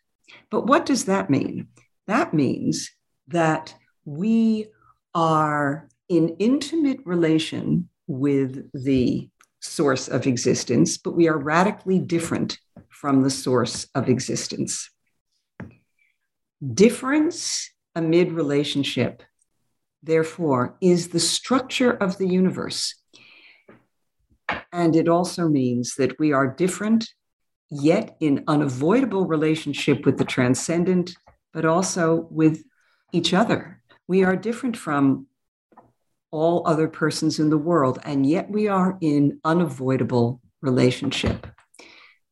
[0.51, 1.69] But what does that mean?
[2.07, 2.91] That means
[3.29, 3.75] that
[4.05, 4.69] we
[5.15, 12.59] are in intimate relation with the source of existence, but we are radically different
[12.89, 14.91] from the source of existence.
[16.75, 19.23] Difference amid relationship,
[20.03, 22.95] therefore, is the structure of the universe.
[24.73, 27.09] And it also means that we are different,
[27.71, 31.17] yet in unavoidable relationship with the transcendent,
[31.53, 32.63] but also with
[33.13, 33.83] each other.
[34.09, 35.27] We are different from
[36.31, 41.47] all other persons in the world, and yet we are in unavoidable relationship.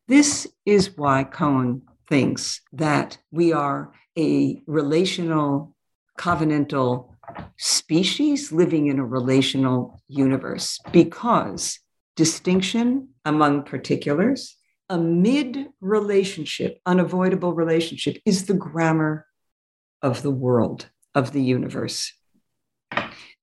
[0.07, 5.75] This is why Cohen thinks that we are a relational,
[6.19, 7.15] covenantal
[7.59, 11.79] species living in a relational universe because
[12.19, 14.57] distinction among particulars
[14.91, 19.25] amid relationship, unavoidable relationship, is the grammar
[20.03, 22.13] of the world, of the universe.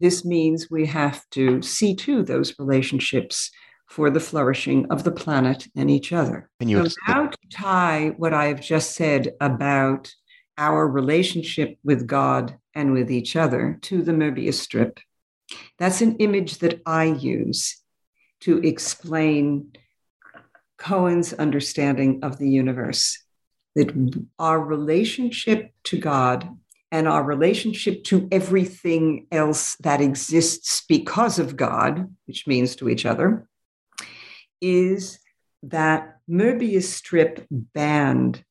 [0.02, 3.50] This means we have to see to those relationships
[3.88, 6.50] for the flourishing of the planet and each other.
[6.60, 10.14] Can you so now to tie what I have just said about
[10.58, 15.00] our relationship with God and with each other to the Möbius strip.
[15.80, 17.82] That's an image that I use
[18.46, 19.72] to explain
[20.78, 23.20] Cohen's understanding of the universe.
[23.76, 23.92] That
[24.40, 26.48] our relationship to God
[26.92, 33.06] and our relationship to everything else that exists because of God, which means to each
[33.06, 33.50] other,
[34.62, 35.20] is
[35.64, 38.44] that Möbius strip band.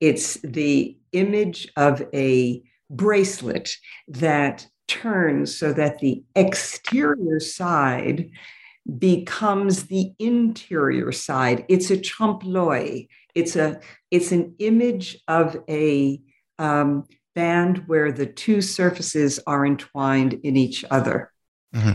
[0.00, 3.76] It's the image of a bracelet
[4.08, 8.30] that turns so that the exterior side
[8.98, 11.64] becomes the interior side.
[11.68, 13.06] It's a trompe l'oeil.
[13.34, 13.80] It's a
[14.10, 16.20] it's an image of a
[16.58, 17.04] um,
[17.34, 21.32] band where the two surfaces are entwined in each other.
[21.74, 21.92] Mm-hmm.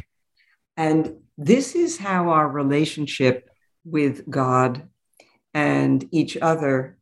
[0.75, 3.49] And this is how our relationship
[3.85, 4.89] with God
[5.53, 6.97] and each other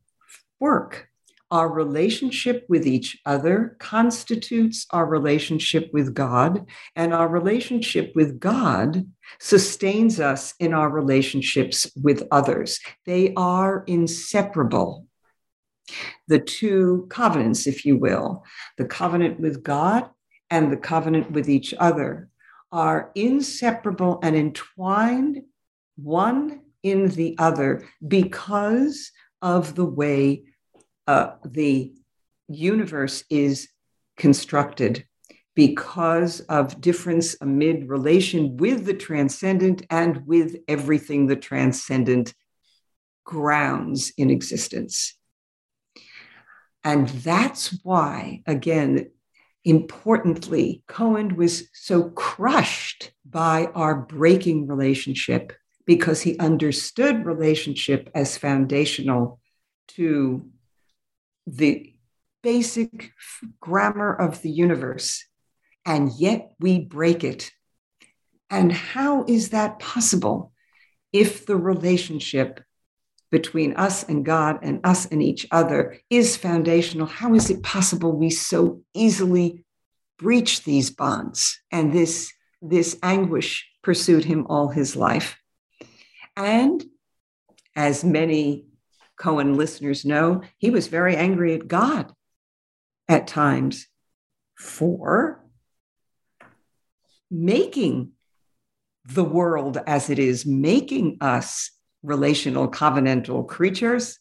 [0.60, 1.08] work.
[1.50, 6.66] Our relationship with each other constitutes our relationship with God,
[6.96, 9.06] and our relationship with God
[9.38, 12.80] sustains us in our relationships with others.
[13.04, 15.06] They are inseparable.
[16.26, 18.44] The two covenants, if you will,
[18.76, 20.10] the covenant with God
[20.50, 22.28] and the covenant with each other,
[22.72, 25.42] are inseparable and entwined
[25.94, 30.42] one in the other because of the way
[31.06, 31.94] uh, the
[32.48, 33.68] universe is
[34.16, 35.04] constructed
[35.54, 42.34] because of difference amid relation with the transcendent and with everything the transcendent
[43.24, 45.16] grounds in existence.
[46.84, 49.10] And that's why, again,
[49.64, 55.52] importantly, Cohen was so crushed by our breaking relationship
[55.86, 59.40] because he understood relationship as foundational
[59.88, 60.48] to
[61.46, 61.92] the
[62.42, 63.12] basic
[63.60, 65.24] grammar of the universe,
[65.84, 67.50] and yet we break it.
[68.50, 70.52] And how is that possible
[71.12, 72.60] if the relationship
[73.30, 77.06] between us and God and us and each other is foundational?
[77.06, 79.64] How is it possible we so easily
[80.18, 81.60] breach these bonds?
[81.72, 82.32] And this,
[82.62, 85.36] this anguish pursued him all his life.
[86.36, 86.84] And
[87.74, 88.66] as many
[89.18, 92.12] Cohen listeners know, he was very angry at God
[93.08, 93.86] at times
[94.56, 95.44] for
[97.30, 98.12] making
[99.04, 101.70] the world as it is, making us
[102.02, 104.18] relational, covenantal creatures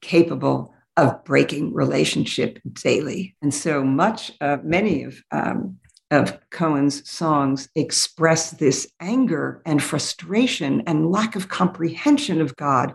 [0.00, 3.36] capable of breaking relationship daily.
[3.42, 5.78] And so much of many of um,
[6.10, 12.94] of Cohen's songs express this anger and frustration and lack of comprehension of God.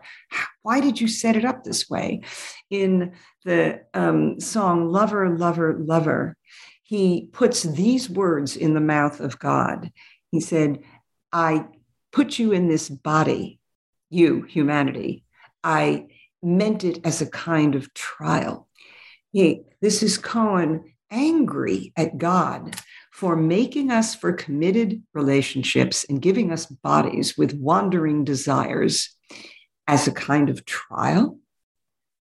[0.64, 2.22] Why did you set it up this way?
[2.70, 3.14] In
[3.46, 6.36] the um, song Lover, Lover, Lover,
[6.84, 9.92] he puts these words in the mouth of God.
[10.32, 10.80] He said,
[11.32, 11.68] I
[12.12, 13.60] put you in this body,
[14.10, 15.24] you, humanity.
[15.64, 16.08] I
[16.44, 18.68] meant it as a kind of trial.
[19.32, 22.76] He, this is Cohen angry at God
[23.16, 29.16] for making us for committed relationships and giving us bodies with wandering desires
[29.88, 31.40] as a kind of trial?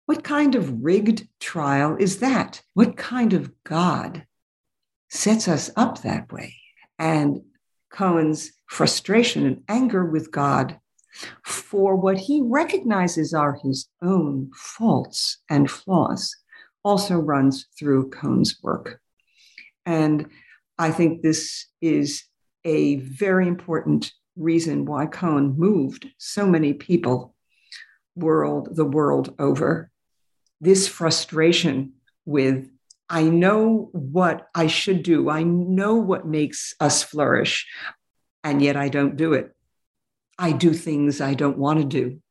[0.05, 2.61] What kind of rigged trial is that?
[2.75, 4.27] What kind of God
[5.09, 6.53] sets us up that way?
[6.99, 7.41] And
[7.91, 10.77] Cohen's frustration and anger with God
[11.43, 16.35] for what he recognizes are his own faults and flaws
[16.83, 18.99] also runs through Cohen's work.
[19.87, 20.29] And
[20.77, 22.23] I think this is
[22.63, 27.35] a very important reason why Cohen moved so many people
[28.15, 29.91] world the world over.
[30.61, 31.93] This frustration
[32.25, 32.69] with
[33.09, 35.29] I know what I should do.
[35.29, 37.67] I know what makes us flourish,
[38.43, 39.51] and yet I don't do it.
[40.39, 42.21] I do things I don't want to do.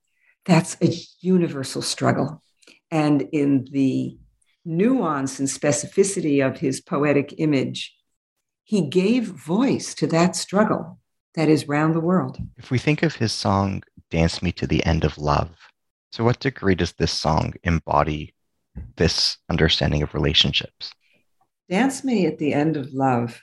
[0.45, 2.43] That's a universal struggle.
[2.91, 4.19] And in the
[4.65, 7.95] nuance and specificity of his poetic image,
[8.73, 10.99] he gave voice to that struggle
[11.35, 12.39] that is round the world.
[12.57, 15.51] If we think of his song, Dance Me to the End of Love,
[16.13, 18.35] to what degree does this song embody
[18.97, 20.91] this understanding of relationships?
[21.69, 23.43] Dance Me at the End of Love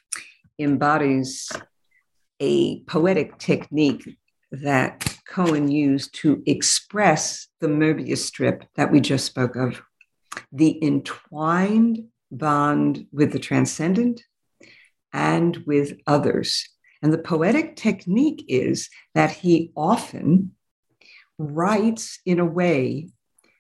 [0.58, 1.52] embodies
[2.40, 4.18] a poetic technique
[4.52, 9.80] that Cohen used to express the Möbius strip that we just spoke of
[10.52, 14.24] the entwined bond with the transcendent
[15.14, 16.68] and with others.
[17.02, 20.56] And the poetic technique is that he often
[21.38, 23.10] writes in a way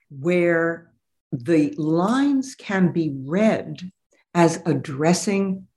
[0.10, 0.91] where
[1.32, 3.91] the lines can be read
[4.34, 5.68] as addressing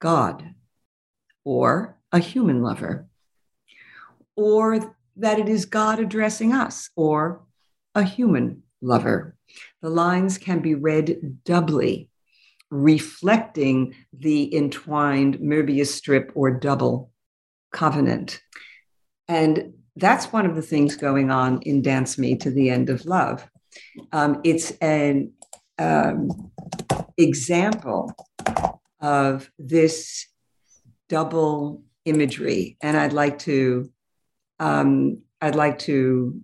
[0.00, 0.54] God
[1.44, 3.06] or a human lover,
[4.36, 7.42] or that it is God addressing us or
[7.94, 9.36] a human lover.
[9.80, 12.08] The lines can be read doubly,
[12.72, 17.10] reflecting the entwined Möbius strip or double
[17.70, 18.40] covenant.
[19.28, 23.04] And that's one of the things going on in Dance Me to the End of
[23.04, 23.46] Love.
[24.10, 25.32] Um, it's an
[25.78, 26.50] um,
[27.18, 28.10] example
[29.00, 30.26] of this
[31.10, 33.90] double imagery, and I'd like to
[34.58, 36.40] um, I'd like to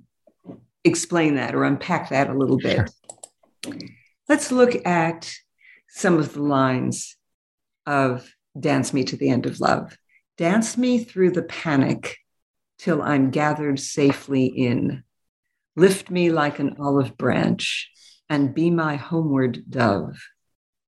[0.84, 2.90] explain that or unpack that a little bit.
[3.64, 3.74] Sure.
[4.28, 5.32] Let's look at
[5.88, 7.16] some of the lines
[7.86, 9.96] of Dance Me to the End of Love.
[10.36, 12.18] Dance me through the panic
[12.78, 15.02] till I'm gathered safely in.
[15.76, 17.90] Lift me like an olive branch
[18.28, 20.22] and be my homeward dove.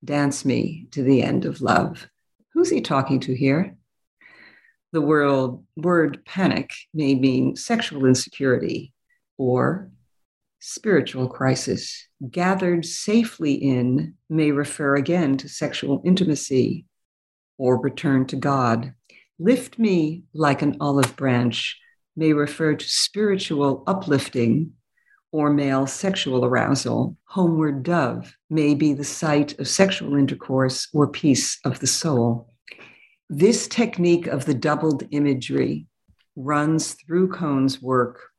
[0.05, 2.09] Dance me to the end of love.
[2.55, 3.76] Who's he talking to here?
[4.92, 8.92] The word, word panic may mean sexual insecurity
[9.38, 9.90] or
[10.61, 12.06] spiritual crisis.
[12.30, 16.86] Gathered safely in may refer again to sexual intimacy
[17.58, 18.94] or return to God.
[19.38, 21.78] Lift me like an olive branch
[22.16, 24.72] may refer to spiritual uplifting
[25.32, 27.16] or male sexual arousal.
[27.24, 32.52] Homeward dove may be the site of sexual intercourse or peace of the soul.
[33.28, 35.86] This technique of the doubled imagery
[36.36, 38.29] runs through Cohen's work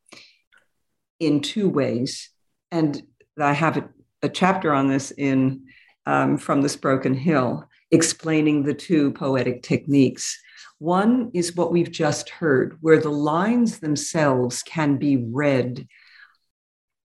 [1.22, 2.30] in two ways.
[2.72, 3.02] And
[3.40, 3.90] I have a,
[4.24, 5.66] a chapter on this in
[6.06, 10.38] um, From This Broken Hill, explaining the two poetic techniques.
[10.80, 15.88] One is what we've just heard, where the lines themselves can be read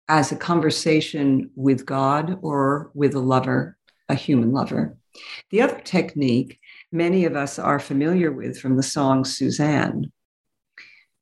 [0.07, 3.77] as a conversation with God or with a lover,
[4.09, 4.97] a human lover.
[5.51, 6.59] The other technique
[6.91, 10.11] many of us are familiar with from the song Suzanne,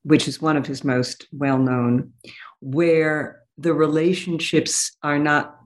[0.03, 2.13] which is one of his most well known,
[2.59, 5.57] where the relationships are not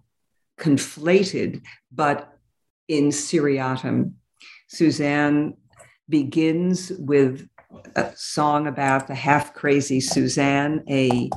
[0.60, 1.62] conflated,
[1.92, 2.38] but
[2.88, 4.16] in seriatim.
[4.68, 5.56] Suzanne
[6.08, 7.48] begins with
[7.96, 11.30] a song about the half crazy Suzanne, a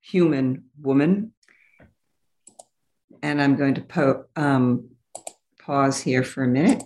[0.00, 1.32] human woman.
[3.22, 4.90] And I'm going to po- um,
[5.60, 6.82] pause here for a minute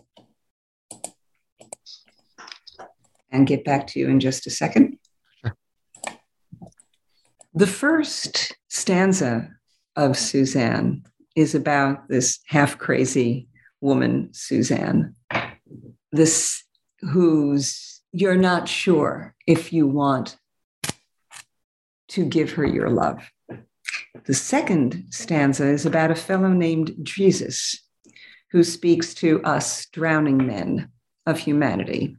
[3.30, 4.95] and get back to you in just a second.
[7.56, 9.48] The first stanza
[9.96, 11.04] of Suzanne
[11.34, 13.48] is about this half crazy
[13.80, 15.14] woman, Suzanne,
[16.12, 16.62] this
[17.00, 20.36] who's you're not sure if you want
[22.08, 23.32] to give her your love.
[24.26, 27.82] The second stanza is about a fellow named Jesus
[28.50, 30.90] who speaks to us drowning men
[31.24, 32.18] of humanity,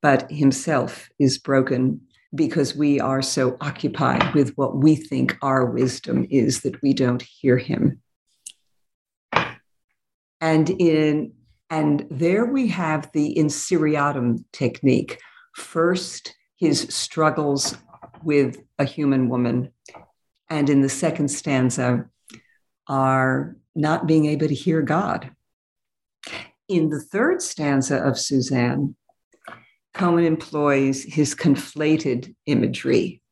[0.00, 2.02] but himself is broken
[2.34, 7.22] because we are so occupied with what we think our wisdom is that we don't
[7.22, 8.00] hear him.
[10.40, 11.32] And in
[11.70, 15.18] and there we have the in seriatim technique.
[15.54, 17.76] First, his struggles
[18.22, 19.72] with a human woman.
[20.50, 22.06] And in the second stanza,
[22.86, 25.30] are not being able to hear God.
[26.68, 28.94] In the third stanza of Suzanne,
[29.94, 33.22] Cohen employs his conflated imagery,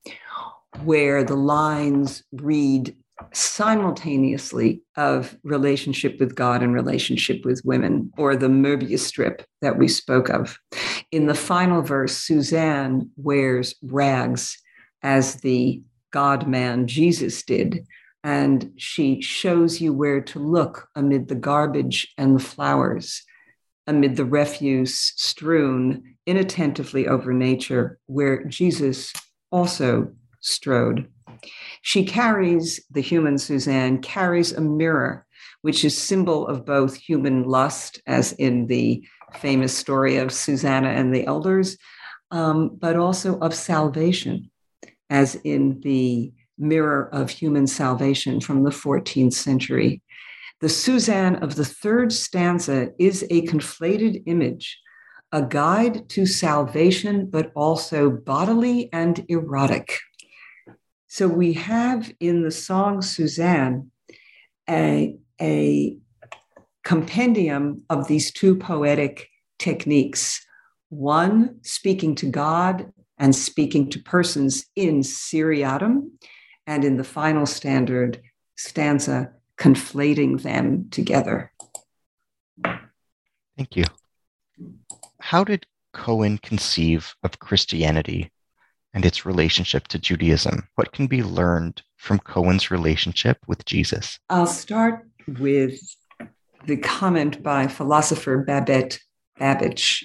[0.84, 2.96] where the lines read
[3.32, 9.86] simultaneously of relationship with God and relationship with women, or the Möbius strip that we
[9.88, 10.58] spoke of.
[11.10, 14.58] In the final verse, Suzanne wears rags
[15.02, 17.86] as the God man Jesus did.
[18.24, 23.22] And she shows you where to look amid the garbage and the flowers,
[23.86, 29.12] amid the refuse strewn inattentively over nature, where Jesus
[29.50, 31.08] also strode.
[31.82, 35.26] She carries, the human Suzanne carries a mirror,
[35.62, 39.04] which is symbol of both human lust, as in the
[39.34, 41.76] famous story of Susanna and the elders,
[42.30, 44.50] um, but also of salvation,
[45.10, 50.02] as in the mirror of human salvation from the 14th century.
[50.62, 54.78] The Suzanne of the third stanza is a conflated image
[55.32, 59.98] a guide to salvation, but also bodily and erotic.
[61.08, 63.90] So we have in the song Suzanne
[64.70, 65.96] a, a
[66.84, 70.46] compendium of these two poetic techniques
[70.90, 76.12] one speaking to God and speaking to persons in seriatim,
[76.68, 78.20] and in the final standard
[78.56, 81.53] stanza, conflating them together.
[83.57, 83.84] Thank you.
[85.20, 88.32] How did Cohen conceive of Christianity
[88.94, 90.68] and its relationship to Judaism?
[90.74, 94.18] What can be learned from Cohen's relationship with Jesus?
[94.28, 95.78] I'll start with
[96.66, 99.00] the comment by philosopher Babette
[99.40, 100.05] Babich,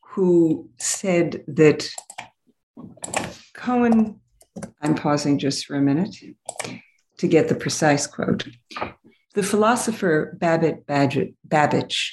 [0.00, 1.88] who said that
[3.54, 4.20] Cohen,
[4.80, 6.16] I'm pausing just for a minute
[7.22, 8.48] to get the precise quote.
[9.34, 12.10] The philosopher Babette Babich,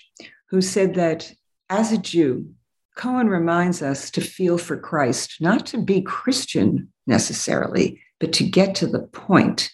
[0.49, 1.34] who said that
[1.68, 2.51] as a Jew,
[2.95, 8.76] Cohen reminds us to feel for Christ, not to be Christian necessarily, but to get
[8.76, 9.72] to the point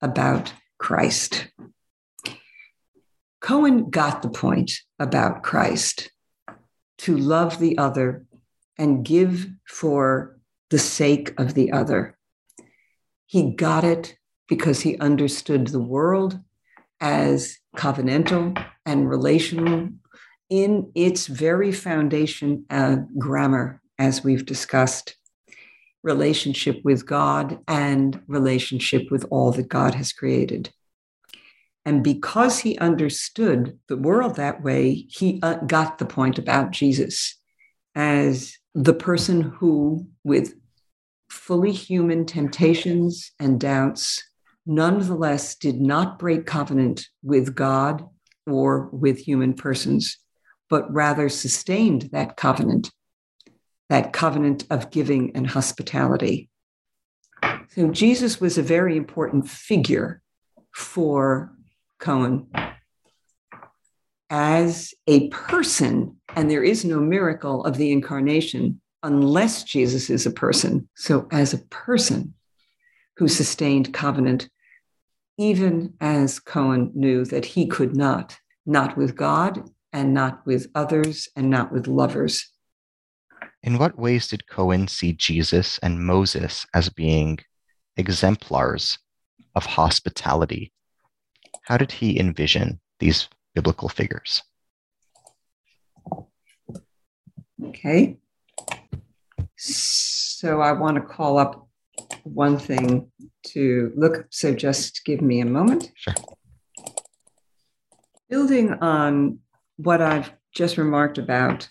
[0.00, 1.48] about Christ.
[3.40, 6.12] Cohen got the point about Christ
[6.98, 8.24] to love the other
[8.78, 10.38] and give for
[10.70, 12.16] the sake of the other.
[13.26, 14.14] He got it
[14.50, 16.38] because he understood the world
[17.00, 19.88] as covenantal and relational
[20.50, 25.14] in its very foundation and grammar, as we've discussed
[26.02, 30.70] relationship with God and relationship with all that God has created.
[31.84, 37.38] And because he understood the world that way, he uh, got the point about Jesus
[37.94, 40.54] as the person who, with
[41.30, 44.24] fully human temptations and doubts,
[44.70, 48.08] nonetheless did not break covenant with God
[48.46, 50.16] or with human persons,
[50.68, 52.88] but rather sustained that covenant,
[53.88, 56.48] that covenant of giving and hospitality.
[57.70, 60.22] So Jesus was a very important figure
[60.72, 61.52] for
[61.98, 62.46] Cohen
[64.30, 70.30] as a person, and there is no miracle of the incarnation unless Jesus is a
[70.30, 70.88] person.
[70.94, 72.34] So, as a person
[73.16, 74.48] who sustained covenant,
[75.40, 81.28] even as Cohen knew that he could not, not with God and not with others
[81.34, 82.48] and not with lovers.
[83.62, 87.38] In what ways did Cohen see Jesus and Moses as being
[87.96, 88.98] exemplars
[89.54, 90.72] of hospitality
[91.70, 94.42] how did he envision these biblical figures?
[97.64, 98.16] Okay.
[99.56, 101.68] So I want to call up
[102.24, 103.12] one thing
[103.48, 104.26] to look.
[104.30, 105.90] So just give me a moment.
[105.94, 106.14] Sure.
[108.28, 109.38] Building on
[109.76, 111.68] what I've just remarked about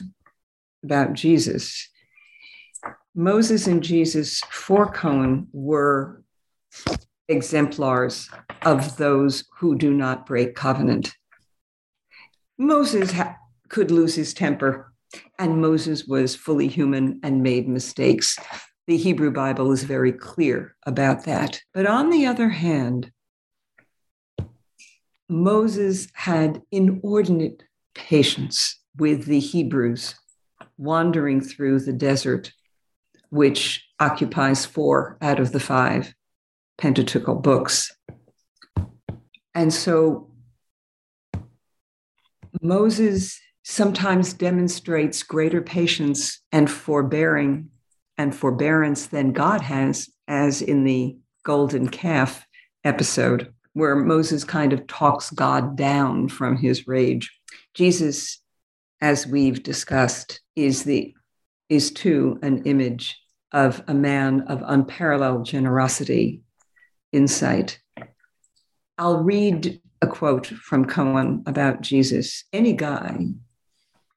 [0.83, 1.89] about Jesus,
[3.13, 6.23] Moses and Jesus for Cohen were
[7.27, 8.29] exemplars
[8.63, 11.13] of those who do not break covenant.
[12.57, 13.37] Moses ha-
[13.69, 14.93] could lose his temper,
[15.37, 18.37] and Moses was fully human and made mistakes.
[18.89, 21.61] The Hebrew Bible is very clear about that.
[21.75, 23.11] But on the other hand,
[25.29, 30.15] Moses had inordinate patience with the Hebrews
[30.79, 32.51] wandering through the desert,
[33.29, 36.15] which occupies four out of the five
[36.79, 37.95] Pentateuchal books.
[39.53, 40.31] And so
[42.59, 47.69] Moses sometimes demonstrates greater patience and forbearing
[48.19, 52.45] and forbearance than God has, as in the golden calf
[52.83, 57.31] episode, where Moses kind of talks God down from his rage.
[57.73, 58.41] Jesus,
[58.99, 61.15] as we've discussed, is the
[61.69, 63.17] is too an image
[63.53, 66.41] of a man of unparalleled generosity
[67.13, 67.79] insight.
[68.97, 72.43] I'll read a quote from Cohen about Jesus.
[72.51, 73.27] Any guy,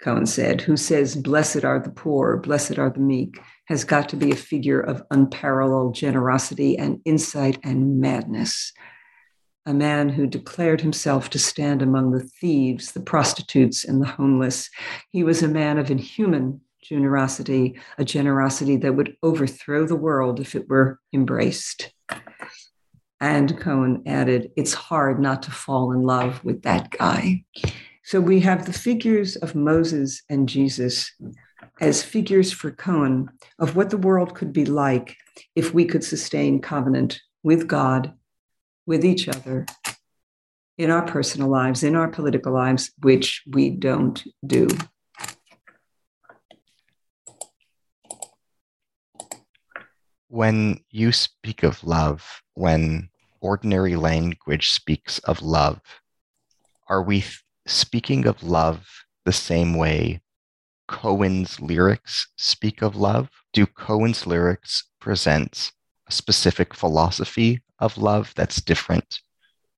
[0.00, 4.16] Cohen said, who says, Blessed are the poor, blessed are the meek, has got to
[4.16, 8.72] be a figure of unparalleled generosity and insight and madness.
[9.64, 14.68] A man who declared himself to stand among the thieves, the prostitutes, and the homeless.
[15.10, 20.56] He was a man of inhuman generosity, a generosity that would overthrow the world if
[20.56, 21.92] it were embraced.
[23.20, 27.44] And Cohen added, It's hard not to fall in love with that guy.
[28.02, 31.12] So we have the figures of Moses and Jesus
[31.80, 35.16] as figures for Cohen of what the world could be like
[35.54, 38.14] if we could sustain covenant with God,
[38.86, 39.66] with each other,
[40.78, 44.68] in our personal lives, in our political lives, which we don't do.
[50.28, 53.10] When you speak of love, when
[53.40, 55.80] ordinary language speaks of love,
[56.88, 57.24] are we
[57.66, 58.88] speaking of love
[59.24, 60.20] the same way
[60.92, 63.30] Cohen's lyrics speak of love?
[63.54, 65.72] Do Cohen's lyrics present
[66.06, 69.20] a specific philosophy of love that's different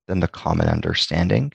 [0.08, 1.52] than the common understanding?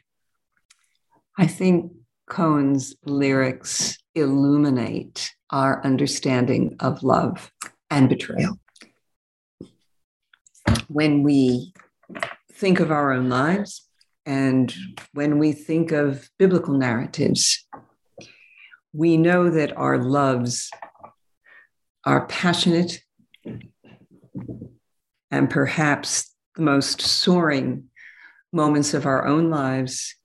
[1.38, 1.92] I think
[2.30, 7.52] Cohen's lyrics illuminate our understanding of love
[7.92, 8.58] and betrayal.
[10.88, 11.74] When we
[12.54, 13.86] think of our own lives
[14.26, 14.74] and
[15.14, 17.68] when we think of biblical narratives,
[18.94, 20.70] we know that our loves
[22.06, 23.02] are passionate
[25.32, 27.86] and perhaps the most soaring
[28.52, 30.16] moments of our own lives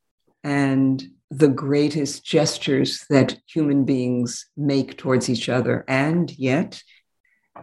[0.43, 5.85] and the greatest gestures that human beings make towards each other.
[5.89, 6.83] And yet,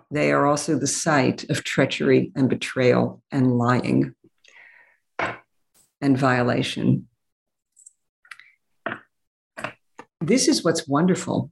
[0.09, 4.13] they are also the site of treachery and betrayal and lying
[6.01, 7.07] and violation.
[10.23, 11.49] This is what's wonderful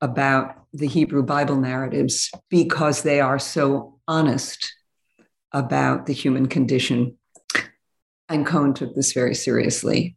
[0.00, 4.74] about the Hebrew Bible narratives because they are so honest
[5.52, 7.16] about the human condition.
[8.28, 10.16] And Cohen took this very seriously.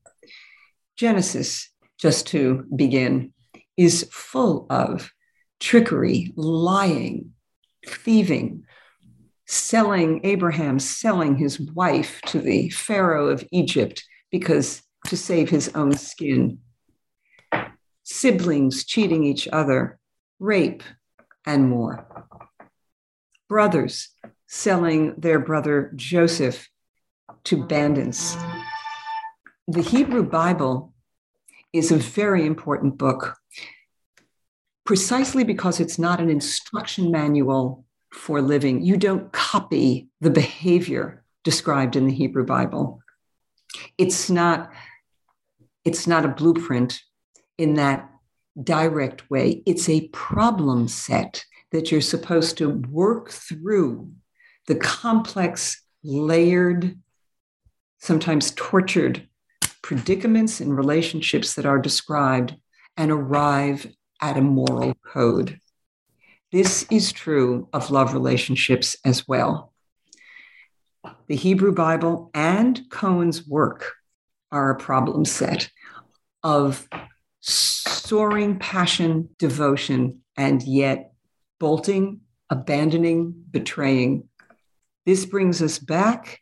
[0.97, 1.69] Genesis,
[1.99, 3.31] just to begin,
[3.77, 5.11] is full of
[5.59, 7.31] trickery, lying,
[7.87, 8.63] thieving,
[9.45, 15.95] selling Abraham, selling his wife to the Pharaoh of Egypt because to save his own
[15.95, 16.57] skin,
[18.03, 19.99] siblings cheating each other,
[20.39, 20.83] rape,
[21.45, 22.07] and more.
[23.49, 24.09] Brothers
[24.47, 26.69] selling their brother Joseph
[27.45, 28.37] to bandits
[29.67, 30.93] the Hebrew Bible
[31.71, 33.37] is a very important book
[34.85, 38.83] precisely because it's not an instruction manual for living.
[38.83, 42.99] You don't copy the behavior described in the Hebrew Bible.
[43.97, 44.71] It's not,
[45.85, 47.01] it's not a blueprint
[47.57, 48.09] in that
[48.61, 49.63] direct way.
[49.65, 54.11] It's a problem set that you're supposed to work through
[54.67, 56.97] the complex, layered,
[57.99, 59.27] sometimes tortured
[59.81, 62.55] predicaments and relationships that are described
[62.95, 63.87] and arrive
[64.21, 65.59] at a moral code.
[66.51, 69.73] This is true of love relationships as well.
[71.27, 73.93] The Hebrew Bible and Cohen's work
[74.51, 75.69] are a problem set
[76.43, 76.87] of
[77.43, 81.13] soaring passion, devotion, and yet
[81.59, 84.27] bolting, abandoning, betraying.
[85.05, 86.39] This brings us back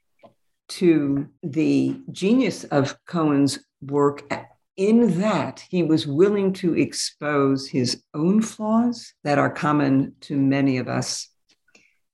[0.69, 4.31] to the genius of Cohen's work
[4.77, 10.77] in that he was willing to expose his own flaws that are common to many
[10.77, 11.29] of us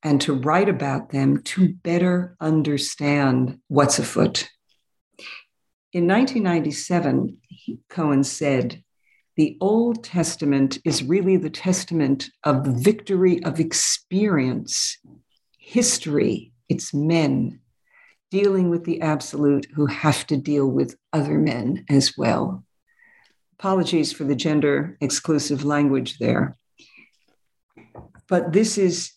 [0.02, 4.50] and to write about them to better understand what's afoot.
[5.94, 7.38] In 1997,
[7.88, 8.84] Cohen said,
[9.38, 14.98] The Old Testament is really the testament of the victory of experience,
[15.58, 17.62] history, its men,
[18.32, 22.66] dealing with the absolute who have to deal with other men as well.
[23.58, 26.58] Apologies for the gender exclusive language there.
[28.28, 29.14] But this is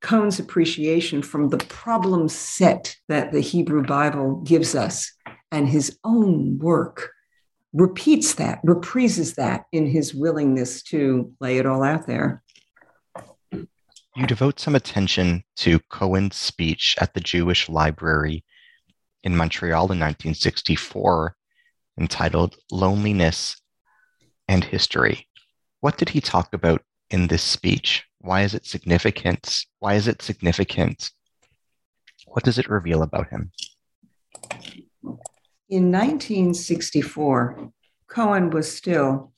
[0.00, 5.12] Cohen's appreciation from the problem set that the Hebrew Bible gives us,
[5.54, 7.12] and his own work
[7.72, 12.42] repeats that, reprises that in his willingness to lay it all out there.
[13.52, 18.44] You devote some attention to Cohen's speech at the Jewish Library
[19.22, 21.36] in Montreal in 1964
[21.98, 23.56] entitled Loneliness
[24.48, 25.28] and History.
[25.80, 28.04] What did he talk about in this speech?
[28.20, 29.64] Why is it significant?
[29.78, 31.10] Why is it significant?
[32.26, 33.52] What does it reveal about him?
[35.74, 37.72] In 1964,
[38.06, 39.32] Cohen was still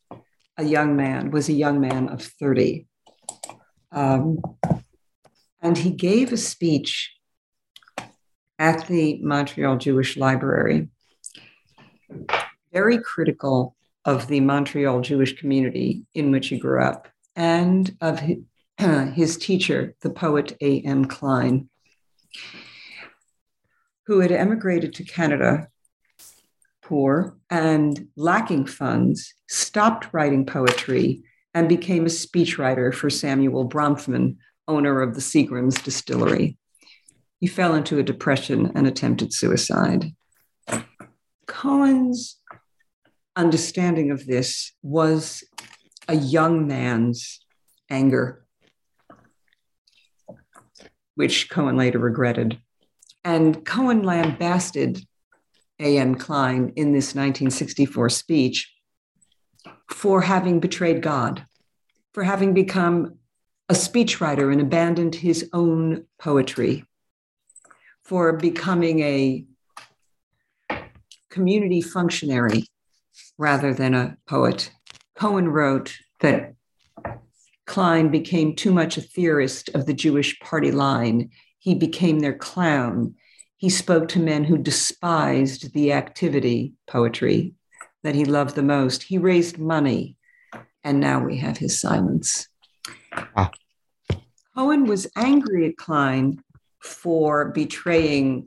[0.59, 2.87] a young man, was a young man of 30.
[3.91, 4.43] Um,
[5.63, 7.17] and he gave a speech
[8.59, 10.91] at the Montreal Jewish Library,
[12.71, 13.75] very critical
[14.05, 18.37] of the Montreal Jewish community in which he grew up and of his,
[19.15, 21.07] his teacher, the poet A.M.
[21.07, 21.71] Klein,
[24.03, 25.69] who had emigrated to Canada
[26.87, 34.37] poor and lacking funds, stopped writing poetry and became a speechwriter for Samuel Bronfman,
[34.69, 36.57] owner of the Seagram's distillery.
[37.41, 40.15] He fell into a depression and attempted suicide.
[41.47, 42.39] Cohen's
[43.35, 45.43] understanding of this was
[46.09, 47.41] a young man's
[47.91, 48.43] anger.
[51.17, 52.61] which Cohen later regretted.
[53.25, 55.01] And Cohen lambasted
[55.81, 56.15] A.M.
[56.15, 58.73] Klein in this 1964 speech
[59.91, 61.45] for having betrayed God,
[62.13, 63.19] for having become
[63.69, 66.85] a speechwriter and abandoned his own poetry,
[68.03, 69.45] for becoming a
[71.31, 72.65] community functionary
[73.37, 74.71] rather than a poet.
[75.17, 76.55] Cohen wrote that
[77.67, 81.31] Klein became too much a theorist of the Jewish party line.
[81.59, 83.17] He became their clown.
[83.59, 87.55] He spoke to men who despised the activity, poetry,
[88.03, 89.05] that he loved the most.
[89.05, 90.17] He raised money,
[90.85, 92.49] and now we have his silence.
[93.35, 93.51] Ah.
[94.55, 96.43] Cohen was angry at Klein
[96.81, 98.47] for betraying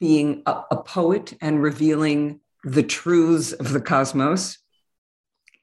[0.00, 4.58] being a, a poet and revealing the truths of the cosmos,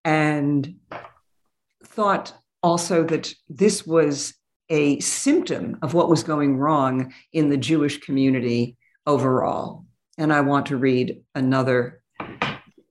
[0.05, 0.75] and
[1.83, 4.33] thought also that this was
[4.69, 9.85] a symptom of what was going wrong in the Jewish community overall.
[10.17, 12.01] And I want to read another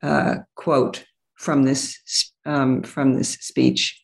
[0.03, 1.05] uh, quote
[1.37, 4.01] from this um, from this speech.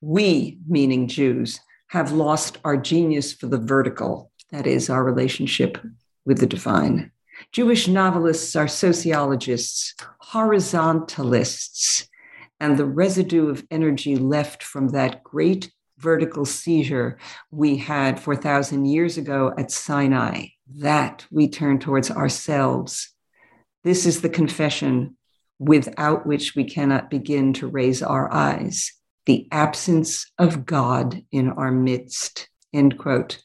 [0.00, 5.78] We, meaning Jews, have lost our genius for the vertical, that is, our relationship
[6.24, 7.12] with the divine.
[7.52, 12.08] Jewish novelists are sociologists, horizontalists,
[12.60, 17.18] and the residue of energy left from that great vertical seizure
[17.50, 23.12] we had 4,000 years ago at Sinai, that we turn towards ourselves.
[23.84, 25.16] This is the confession
[25.58, 28.92] without which we cannot begin to raise our eyes
[29.26, 32.48] the absence of God in our midst.
[32.72, 33.42] End quote.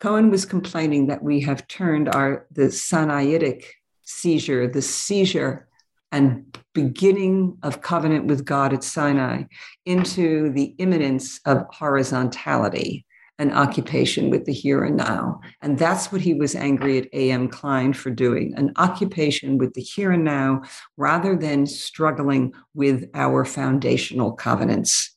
[0.00, 3.64] Cohen was complaining that we have turned our the Sinaitic
[4.02, 5.68] seizure, the seizure
[6.12, 9.44] and beginning of covenant with God at Sinai,
[9.84, 13.05] into the immanence of horizontality,
[13.38, 15.40] an occupation with the here and now.
[15.60, 17.48] And that's what he was angry at A.M.
[17.48, 20.62] Klein for doing an occupation with the here and now
[20.96, 25.14] rather than struggling with our foundational covenants.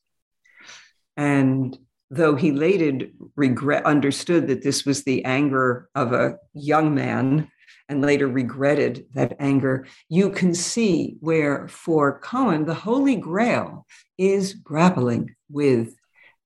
[1.16, 1.78] And
[2.10, 3.06] though he later
[3.36, 7.50] regret understood that this was the anger of a young man
[7.88, 13.86] and later regretted that anger, you can see where for Cohen, the Holy Grail
[14.18, 15.94] is grappling with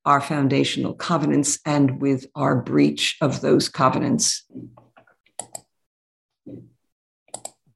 [0.05, 4.45] our foundational covenants and with our breach of those covenants.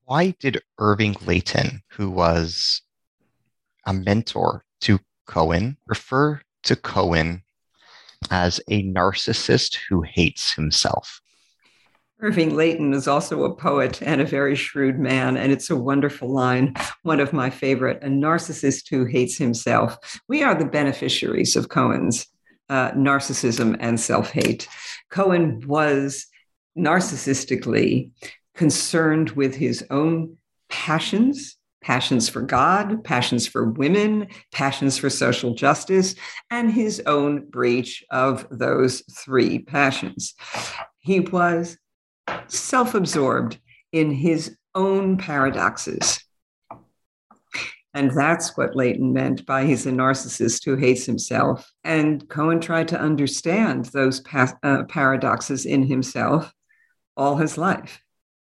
[0.05, 2.83] Why did Irving Layton, who was
[3.87, 7.43] a mentor to Cohen, refer to Cohen
[8.31, 11.21] as a narcissist who hates himself?
[12.21, 16.29] Irving Layton is also a poet and a very shrewd man, and it's a wonderful
[16.29, 18.03] line, one of my favorite.
[18.03, 19.97] A narcissist who hates himself.
[20.29, 22.27] We are the beneficiaries of Cohen's
[22.69, 24.67] uh, narcissism and self hate.
[25.11, 26.27] Cohen was
[26.77, 28.11] narcissistically
[28.55, 30.37] concerned with his own
[30.69, 36.15] passions passions for God, passions for women, passions for social justice,
[36.51, 40.35] and his own breach of those three passions.
[40.99, 41.79] He was
[42.49, 43.59] self absorbed
[43.93, 46.21] in his own paradoxes.
[47.95, 51.71] And that's what Layton meant by he's a narcissist who hates himself.
[51.85, 56.53] And Cohen tried to understand those pa- uh, paradoxes in himself
[57.17, 58.01] all his life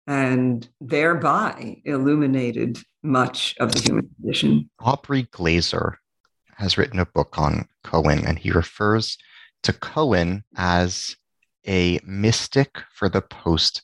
[0.08, 4.70] and thereby illuminated much of the human condition.
[4.80, 5.96] Aubrey Glazer
[6.58, 9.18] has written a book on Cohen, and he refers
[9.64, 11.16] to Cohen as
[11.68, 13.84] a mystic for the post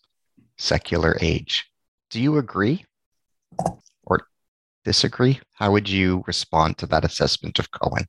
[0.57, 1.65] secular age.
[2.09, 2.85] Do you agree
[4.03, 4.21] or
[4.83, 5.39] disagree?
[5.53, 8.05] How would you respond to that assessment of Cohen?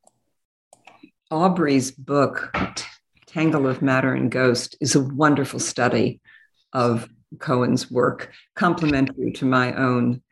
[1.30, 2.52] Aubrey's book,
[3.26, 6.20] Tangle of Matter and Ghost, is a wonderful study
[6.72, 7.08] of
[7.38, 10.22] Cohen's work, complementary to my own.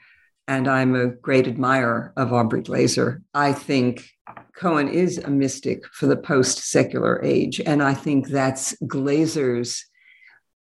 [0.48, 3.22] And I'm a great admirer of Aubrey Glazer.
[3.34, 4.08] I think
[4.56, 7.60] Cohen is a mystic for the post secular age.
[7.60, 9.84] And I think that's Glazer's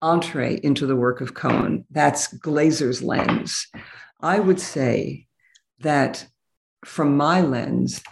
[0.04, 1.86] entree into the work of Cohen.
[1.90, 3.68] That's Glazer's lens.
[4.22, 5.26] I would say
[5.80, 6.28] that
[6.86, 8.04] from my lens,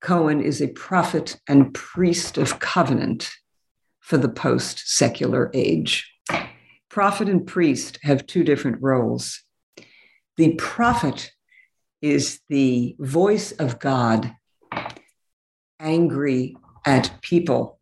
[0.00, 3.28] Cohen is a prophet and priest of covenant
[3.98, 6.08] for the post secular age.
[6.88, 9.42] Prophet and priest have two different roles.
[10.36, 11.32] The prophet
[12.02, 14.34] is the voice of God
[15.80, 17.80] angry at people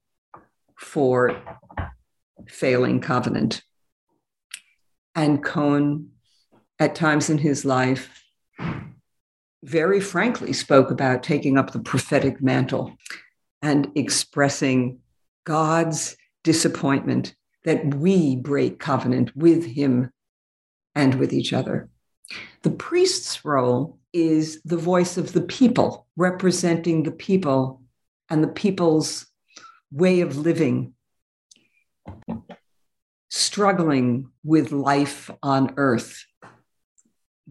[0.76, 1.42] for
[2.48, 3.62] failing covenant.
[5.16, 6.10] And Cohen,
[6.78, 8.22] at times in his life,
[9.64, 12.96] very frankly spoke about taking up the prophetic mantle
[13.62, 15.00] and expressing
[15.44, 17.34] God's disappointment
[17.64, 20.10] that we break covenant with him
[20.94, 21.88] and with each other.
[22.62, 27.82] The priest's role is the voice of the people, representing the people
[28.30, 29.26] and the people's
[29.90, 30.94] way of living,
[33.28, 36.24] struggling with life on earth,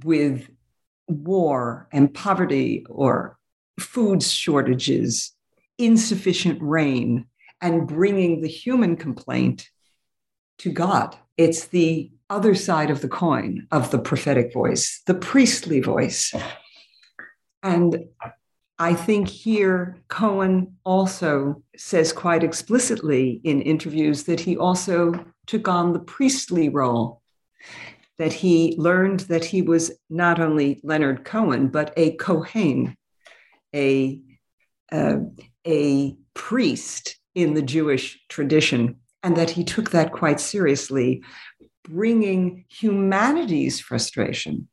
[0.03, 0.49] with
[1.07, 3.37] war and poverty or
[3.79, 5.33] food shortages,
[5.77, 7.25] insufficient rain,
[7.61, 9.69] and bringing the human complaint
[10.59, 11.17] to God.
[11.37, 16.33] It's the other side of the coin of the prophetic voice, the priestly voice.
[17.61, 18.05] And
[18.79, 25.93] I think here Cohen also says quite explicitly in interviews that he also took on
[25.93, 27.21] the priestly role,
[28.17, 32.97] that he learned that he was not only Leonard Cohen, but a Kohen,
[33.75, 34.19] a,
[34.91, 35.17] uh,
[35.65, 41.23] a priest in the Jewish tradition, and that he took that quite seriously,
[41.83, 44.67] bringing humanity's frustration,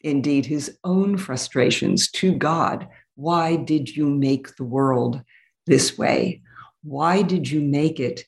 [0.00, 2.88] indeed his own frustrations, to God.
[3.14, 5.22] Why did you make the world
[5.66, 6.42] this way?
[6.82, 8.24] Why did you make it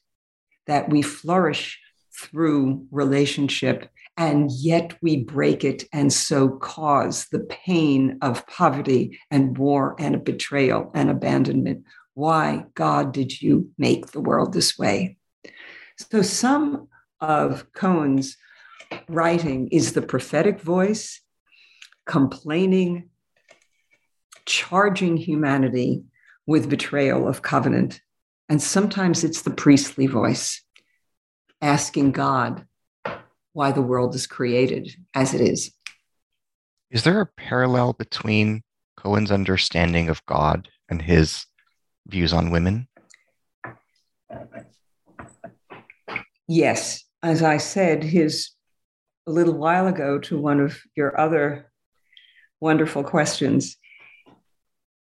[0.66, 1.80] that we flourish
[2.16, 9.58] through relationship and yet we break it and so cause the pain of poverty and
[9.58, 11.84] war and betrayal and abandonment?
[12.14, 15.16] Why, God, did you make the world this way?
[15.96, 16.88] So, some
[17.20, 18.36] of Cohen's
[19.08, 21.20] writing is the prophetic voice,
[22.06, 23.10] complaining,
[24.46, 26.04] charging humanity
[26.46, 28.00] with betrayal of covenant.
[28.48, 30.62] And sometimes it's the priestly voice,
[31.62, 32.66] asking God
[33.52, 35.72] why the world is created as it is.
[36.90, 38.62] Is there a parallel between
[38.96, 41.46] Cohen's understanding of God and his
[42.06, 42.88] views on women?
[46.46, 47.04] Yes.
[47.22, 48.50] As I said, his
[49.26, 51.72] a little while ago to one of your other
[52.60, 53.76] wonderful questions,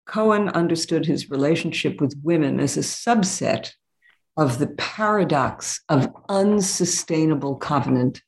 [0.06, 3.72] Cohen understood his relationship with women as a subset
[4.36, 8.22] of the paradox of unsustainable covenant.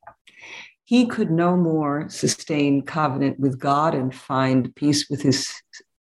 [0.84, 5.48] He could no more sustain covenant with God and find peace with his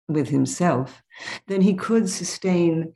[0.07, 1.01] with himself
[1.47, 2.93] than he could sustain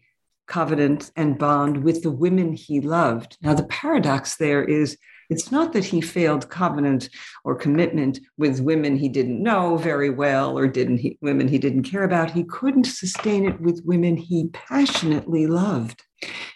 [0.49, 3.37] covenant and bond with the women he loved.
[3.41, 4.97] Now, the paradox there is
[5.29, 7.09] it's not that he failed covenant
[7.43, 11.83] or commitment with women he didn't know very well or didn't he, women he didn't
[11.83, 12.31] care about.
[12.31, 16.03] He couldn't sustain it with women he passionately loved.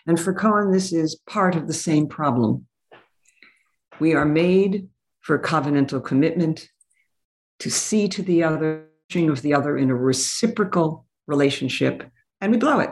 [0.07, 2.65] And for Cohen, this is part of the same problem.
[3.99, 4.89] We are made
[5.21, 6.67] for covenantal commitment
[7.59, 12.09] to see to the other of the other in a reciprocal relationship,
[12.41, 12.89] and we blow it.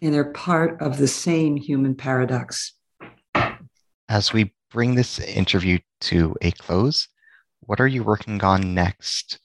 [0.00, 2.72] And they're part of the same human paradox.
[4.08, 7.08] As we bring this interview to a close,
[7.60, 9.38] what are you working on next?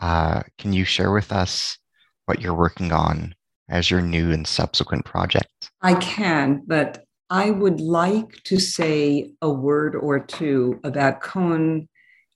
[0.00, 1.78] Uh, can you share with us
[2.26, 3.34] what you're working on
[3.68, 5.70] as your new and subsequent project?
[5.82, 11.88] I can, but I would like to say a word or two about Cohen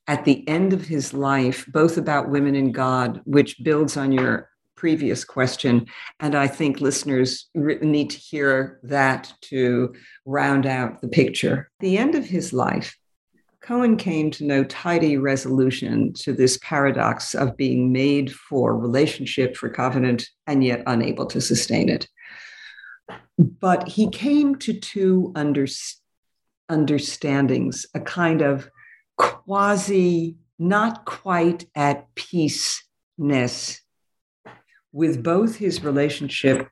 [0.09, 4.49] at the end of his life, both about women and God, which builds on your
[4.81, 5.87] previous question.
[6.21, 11.71] And I think listeners need to hear that to round out the picture.
[11.79, 12.97] At the end of his life,
[13.61, 19.69] Cohen came to no tidy resolution to this paradox of being made for relationship, for
[19.69, 22.09] covenant, and yet unable to sustain it.
[23.37, 25.67] But he came to two under,
[26.71, 28.71] understandings, a kind of
[29.19, 33.83] quasi, not quite at peaceness
[34.93, 36.69] with both his relationship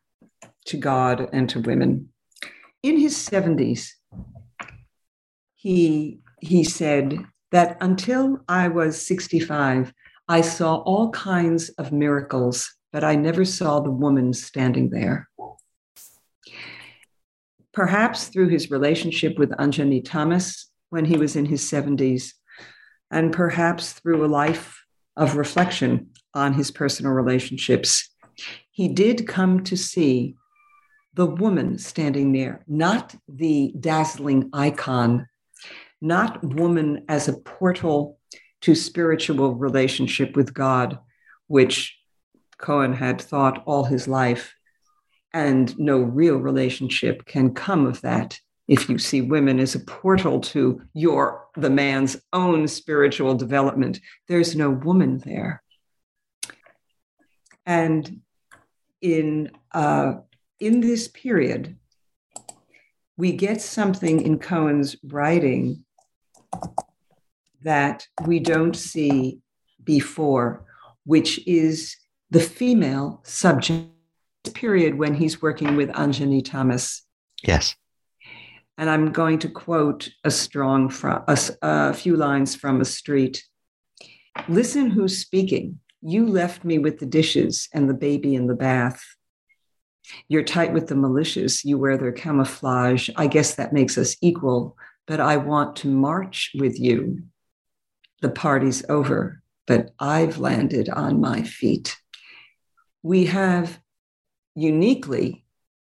[0.66, 2.08] to God and to women.
[2.82, 3.90] In his 70s,
[5.54, 7.18] he, he said
[7.50, 9.92] that until I was 65,
[10.28, 15.28] I saw all kinds of miracles, but I never saw the woman standing there.
[17.72, 22.32] Perhaps through his relationship with Anjani Thomas when he was in his 70s,
[23.10, 24.84] and perhaps through a life
[25.16, 28.08] of reflection on his personal relationships,
[28.70, 30.36] he did come to see
[31.14, 35.26] the woman standing there, not the dazzling icon,
[36.00, 38.18] not woman as a portal
[38.60, 40.98] to spiritual relationship with God,
[41.48, 41.98] which
[42.56, 44.54] Cohen had thought all his life,
[45.32, 50.40] and no real relationship can come of that if you see women as a portal
[50.40, 53.98] to your the man's own spiritual development.
[54.28, 55.62] There's no woman there
[57.68, 58.20] and
[59.00, 60.14] in uh,
[60.58, 61.76] in this period
[63.16, 65.84] we get something in Cohen's writing
[67.62, 69.40] that we don't see
[69.82, 70.64] before,
[71.04, 71.96] which is
[72.30, 73.90] the female subject
[74.54, 77.02] period when he's working with Anjani Thomas.
[77.42, 77.74] Yes.
[78.78, 83.44] And I'm going to quote a strong from a, a few lines from a street.
[84.48, 85.80] Listen who's speaking.
[86.00, 89.02] You left me with the dishes and the baby in the bath.
[90.28, 91.64] You're tight with the militias.
[91.64, 93.10] You wear their camouflage.
[93.16, 94.76] I guess that makes us equal,
[95.06, 97.24] but I want to march with you.
[98.22, 101.96] The party's over, but I've landed on my feet.
[103.02, 103.80] We have
[104.54, 105.44] uniquely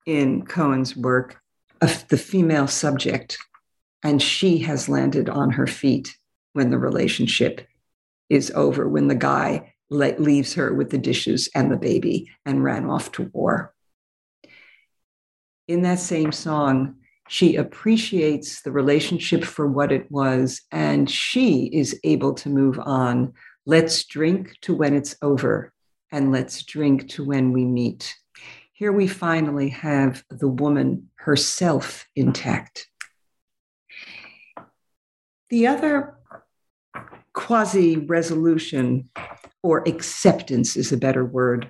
[0.06, 1.40] in Cohen's work
[1.82, 3.38] of the female subject,
[4.04, 6.18] and she has landed on her feet
[6.54, 7.68] when the relationship
[8.30, 12.86] is over, when the guy leaves her with the dishes and the baby and ran
[12.86, 13.74] off to war.
[15.68, 16.96] In that same song,
[17.28, 23.34] she appreciates the relationship for what it was, and she is able to move on.
[23.68, 25.72] Let's drink to when it's over,
[26.12, 28.16] and let's drink to when we meet.
[28.74, 32.88] Here we finally have the woman herself intact.
[35.50, 36.18] The other
[37.34, 39.10] quasi resolution
[39.64, 41.70] or acceptance is a better word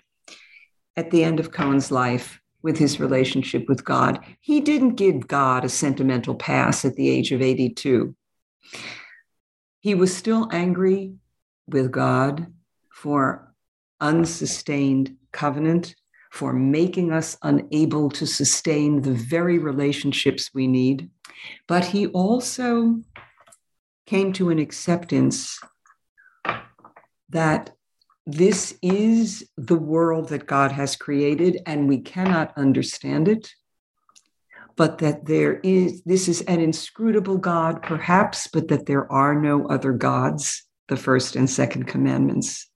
[0.95, 4.19] at the end of Cohen's life with his relationship with God.
[4.41, 8.15] He didn't give God a sentimental pass at the age of 82.
[9.79, 11.13] He was still angry
[11.67, 12.47] with God
[12.91, 13.53] for
[14.01, 15.95] unsustained covenant
[16.31, 21.09] for making us unable to sustain the very relationships we need.
[21.67, 23.01] But he also
[24.09, 25.59] came to an acceptance
[27.29, 27.71] that
[28.25, 33.51] this is the world that God has created and we cannot understand it.
[34.75, 39.67] But that there is, this is an inscrutable God, perhaps, but that there are no
[39.67, 42.69] other gods, the first and second commandments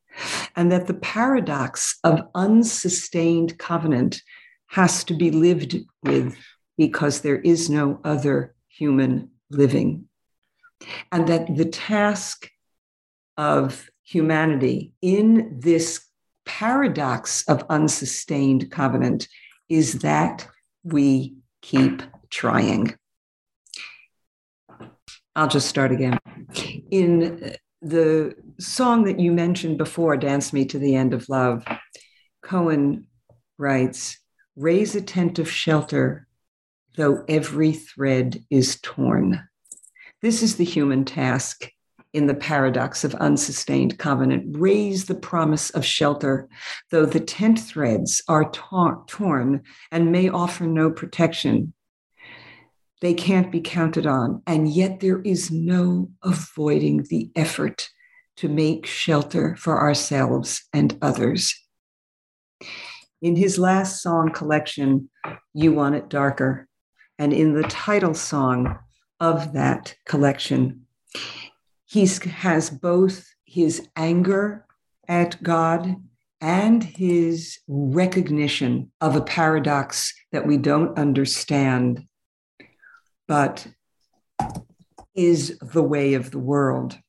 [0.55, 4.21] and that the paradox of unsustained covenant
[4.67, 6.35] has to be lived with
[6.77, 10.07] because there is no other human living.
[11.11, 12.49] And that the task
[13.37, 16.05] of humanity in this
[16.45, 19.27] paradox of unsustained covenant
[19.69, 20.47] is that
[20.83, 22.95] we keep trying.
[25.35, 26.19] I'll just start again.
[26.91, 31.65] In the song that you mentioned before, Dance Me to the End of Love,
[32.43, 33.07] Cohen
[33.57, 34.19] writes,
[34.55, 36.27] Raise a tent of shelter,
[36.95, 39.47] though every thread is torn.
[40.23, 41.69] This is the human task
[42.13, 44.55] in the paradox of unsustained covenant.
[44.57, 46.47] Raise the promise of shelter,
[46.91, 51.73] though the tent threads are tor- torn and may offer no protection.
[53.01, 54.41] They can't be counted on.
[54.47, 57.89] And yet there is no avoiding the effort
[58.37, 61.53] to make shelter for ourselves and others.
[63.21, 65.09] In his last song collection,
[65.53, 66.69] You Want It Darker,
[67.19, 68.79] and in the title song
[69.23, 70.85] of that collection,
[71.85, 74.65] he has both his anger
[75.07, 75.95] at God
[76.41, 82.05] and his recognition of a paradox that we don't understand
[83.25, 83.65] but
[85.15, 86.99] is the way of the world.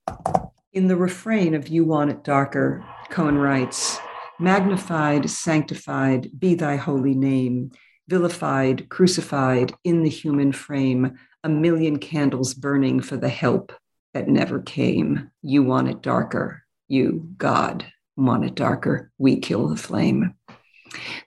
[0.72, 3.98] In the refrain of You Want It Darker, Cohen writes,
[4.38, 7.72] Magnified, sanctified be thy holy name,
[8.06, 13.72] vilified, crucified in the human frame, a million candles burning for the help
[14.14, 15.30] that never came.
[15.42, 16.62] You want it darker.
[16.88, 19.12] You, God, want it darker.
[19.18, 20.34] We kill the flame.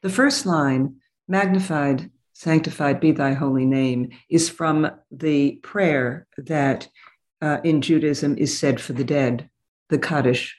[0.01, 0.95] The first line,
[1.27, 6.89] magnified, sanctified be thy holy name, is from the prayer that
[7.41, 9.49] uh, in Judaism is said for the dead,
[9.89, 10.57] the Kaddish,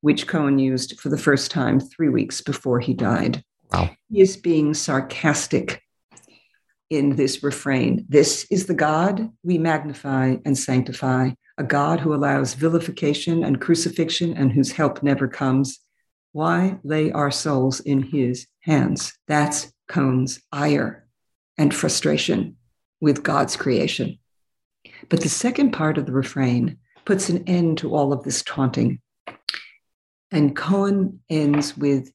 [0.00, 3.44] which Cohen used for the first time three weeks before he died.
[3.72, 3.90] Wow.
[4.10, 5.83] He is being sarcastic
[6.90, 8.04] in this refrain.
[8.08, 14.36] This is the God we magnify and sanctify, a God who allows vilification and crucifixion
[14.36, 15.80] and whose help never comes.
[16.32, 19.12] Why lay our souls in his hands?
[19.28, 21.06] That's Cohen's ire
[21.56, 22.56] and frustration
[23.00, 24.18] with God's creation.
[25.08, 29.00] But the second part of the refrain puts an end to all of this taunting.
[30.30, 32.10] And Cohen ends with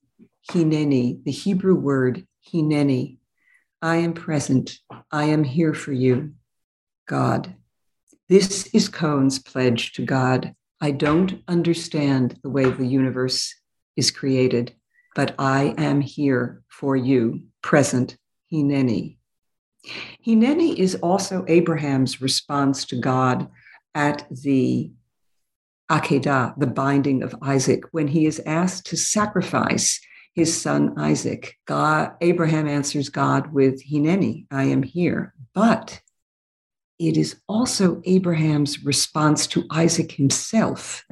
[0.51, 3.18] hineni, the Hebrew word hineni.
[3.81, 4.77] I am present.
[5.11, 6.33] I am here for you,
[7.07, 7.55] God.
[8.27, 10.53] This is Cohen's pledge to God.
[10.81, 13.55] I don't understand the way the universe
[13.95, 14.75] is created,
[15.15, 18.17] but I am here for you present,
[18.51, 19.17] Hineni.
[20.25, 23.49] Hineni is also Abraham's response to God
[23.95, 24.91] at the
[25.89, 29.99] Akedah, the binding of Isaac, when he is asked to sacrifice
[30.39, 31.57] his son Isaac.
[31.65, 35.33] God, Abraham answers God with Hineni, I am here.
[35.53, 36.01] But
[36.97, 41.05] it is also Abraham's response to Isaac himself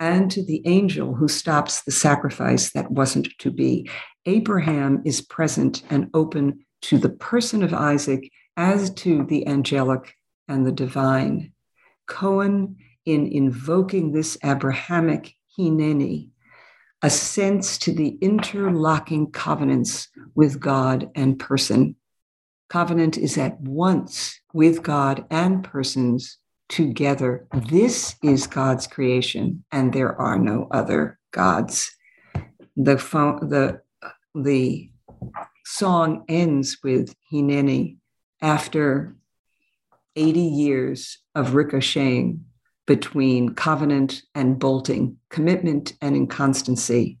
[0.00, 3.88] and to the angel who stops the sacrifice that wasn't to be.
[4.26, 10.14] Abraham is present and open to the person of Isaac as to the angelic
[10.48, 11.52] and the divine.
[12.08, 16.30] Cohen, in invoking this Abrahamic Hineni,
[17.02, 21.96] assents to the interlocking covenants with God and person.
[22.68, 26.38] Covenant is at once with God and persons
[26.68, 27.46] together.
[27.68, 31.94] This is God's creation, and there are no other gods.
[32.76, 33.82] The, the,
[34.34, 34.90] the
[35.66, 37.96] song ends with Hineni
[38.40, 39.16] after
[40.16, 42.44] 80 years of ricocheting
[42.92, 47.16] between covenant and bolting, commitment and inconstancy.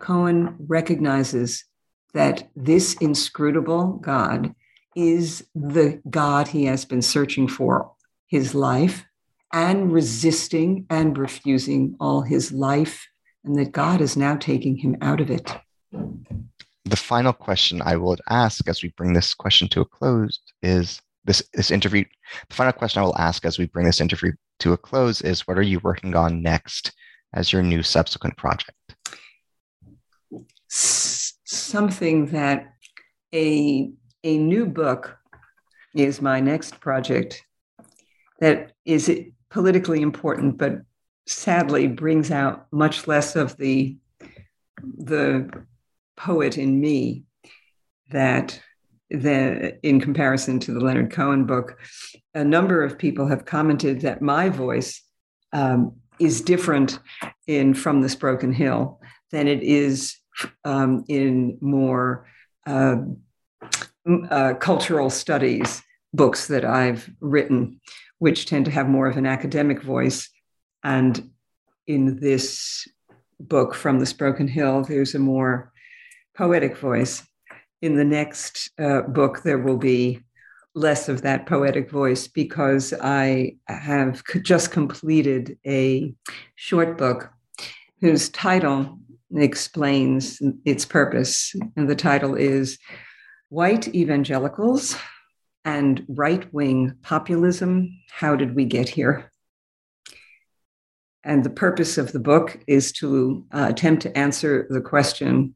[0.00, 1.64] Cohen recognizes
[2.12, 4.54] that this inscrutable God
[4.94, 7.90] is the God he has been searching for
[8.26, 9.06] his life
[9.50, 13.08] and resisting and refusing all his life,
[13.44, 15.56] and that God is now taking him out of it.
[16.84, 21.00] The final question I will ask as we bring this question to a close is
[21.24, 22.04] this this interview.
[22.48, 25.46] The final question i will ask as we bring this interview to a close is
[25.46, 26.92] what are you working on next
[27.34, 28.76] as your new subsequent project?
[30.68, 32.72] Something that
[33.34, 33.90] a
[34.24, 35.18] a new book
[35.94, 37.44] is my next project
[38.40, 39.10] that is
[39.50, 40.80] politically important but
[41.26, 43.96] sadly brings out much less of the
[44.82, 45.48] the
[46.16, 47.24] poet in me
[48.10, 48.60] that
[49.12, 51.78] the, in comparison to the Leonard Cohen book,
[52.34, 55.02] a number of people have commented that my voice
[55.52, 56.98] um, is different
[57.46, 60.16] in From This Broken Hill than it is
[60.64, 62.26] um, in more
[62.66, 62.96] uh,
[64.30, 65.82] uh, cultural studies
[66.14, 67.80] books that I've written,
[68.18, 70.28] which tend to have more of an academic voice.
[70.84, 71.30] And
[71.86, 72.86] in this
[73.40, 75.72] book, From This Broken Hill, there's a more
[76.36, 77.22] poetic voice
[77.82, 80.20] in the next uh, book, there will be
[80.74, 86.14] less of that poetic voice because I have just completed a
[86.54, 87.30] short book
[88.00, 88.98] whose title
[89.34, 91.54] explains its purpose.
[91.76, 92.78] And the title is
[93.48, 94.96] White Evangelicals
[95.64, 99.30] and Right Wing Populism How Did We Get Here?
[101.24, 105.54] And the purpose of the book is to uh, attempt to answer the question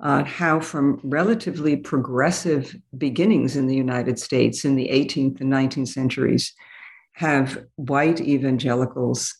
[0.00, 5.88] uh, how, from relatively progressive beginnings in the United States in the 18th and 19th
[5.88, 6.52] centuries,
[7.12, 9.34] have white evangelicals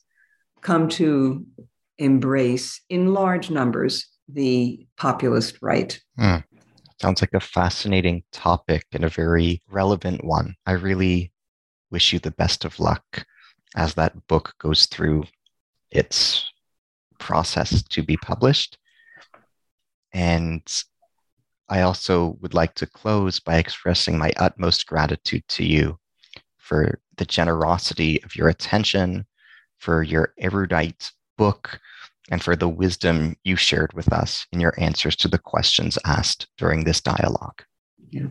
[0.60, 1.44] come to
[1.98, 6.00] embrace in large numbers the populist right.
[6.18, 6.38] Hmm.
[7.00, 10.54] Sounds like a fascinating topic and a very relevant one.
[10.64, 11.32] I really
[11.90, 13.26] wish you the best of luck
[13.76, 15.24] as that book goes through
[15.90, 16.50] its
[17.18, 18.78] process to be published.
[20.14, 20.62] And
[21.68, 25.98] I also would like to close by expressing my utmost gratitude to you
[26.56, 29.26] for the generosity of your attention,
[29.78, 31.80] for your erudite book,
[32.30, 36.46] and for the wisdom you shared with us in your answers to the questions asked
[36.56, 37.62] during this dialogue.
[38.10, 38.28] Yeah.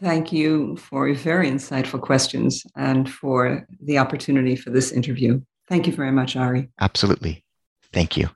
[0.00, 5.40] Thank you for very insightful questions and for the opportunity for this interview.
[5.68, 6.70] Thank you very much, Ari.
[6.80, 7.44] Absolutely.
[7.92, 8.30] Thank you.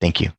[0.00, 0.32] Thank you.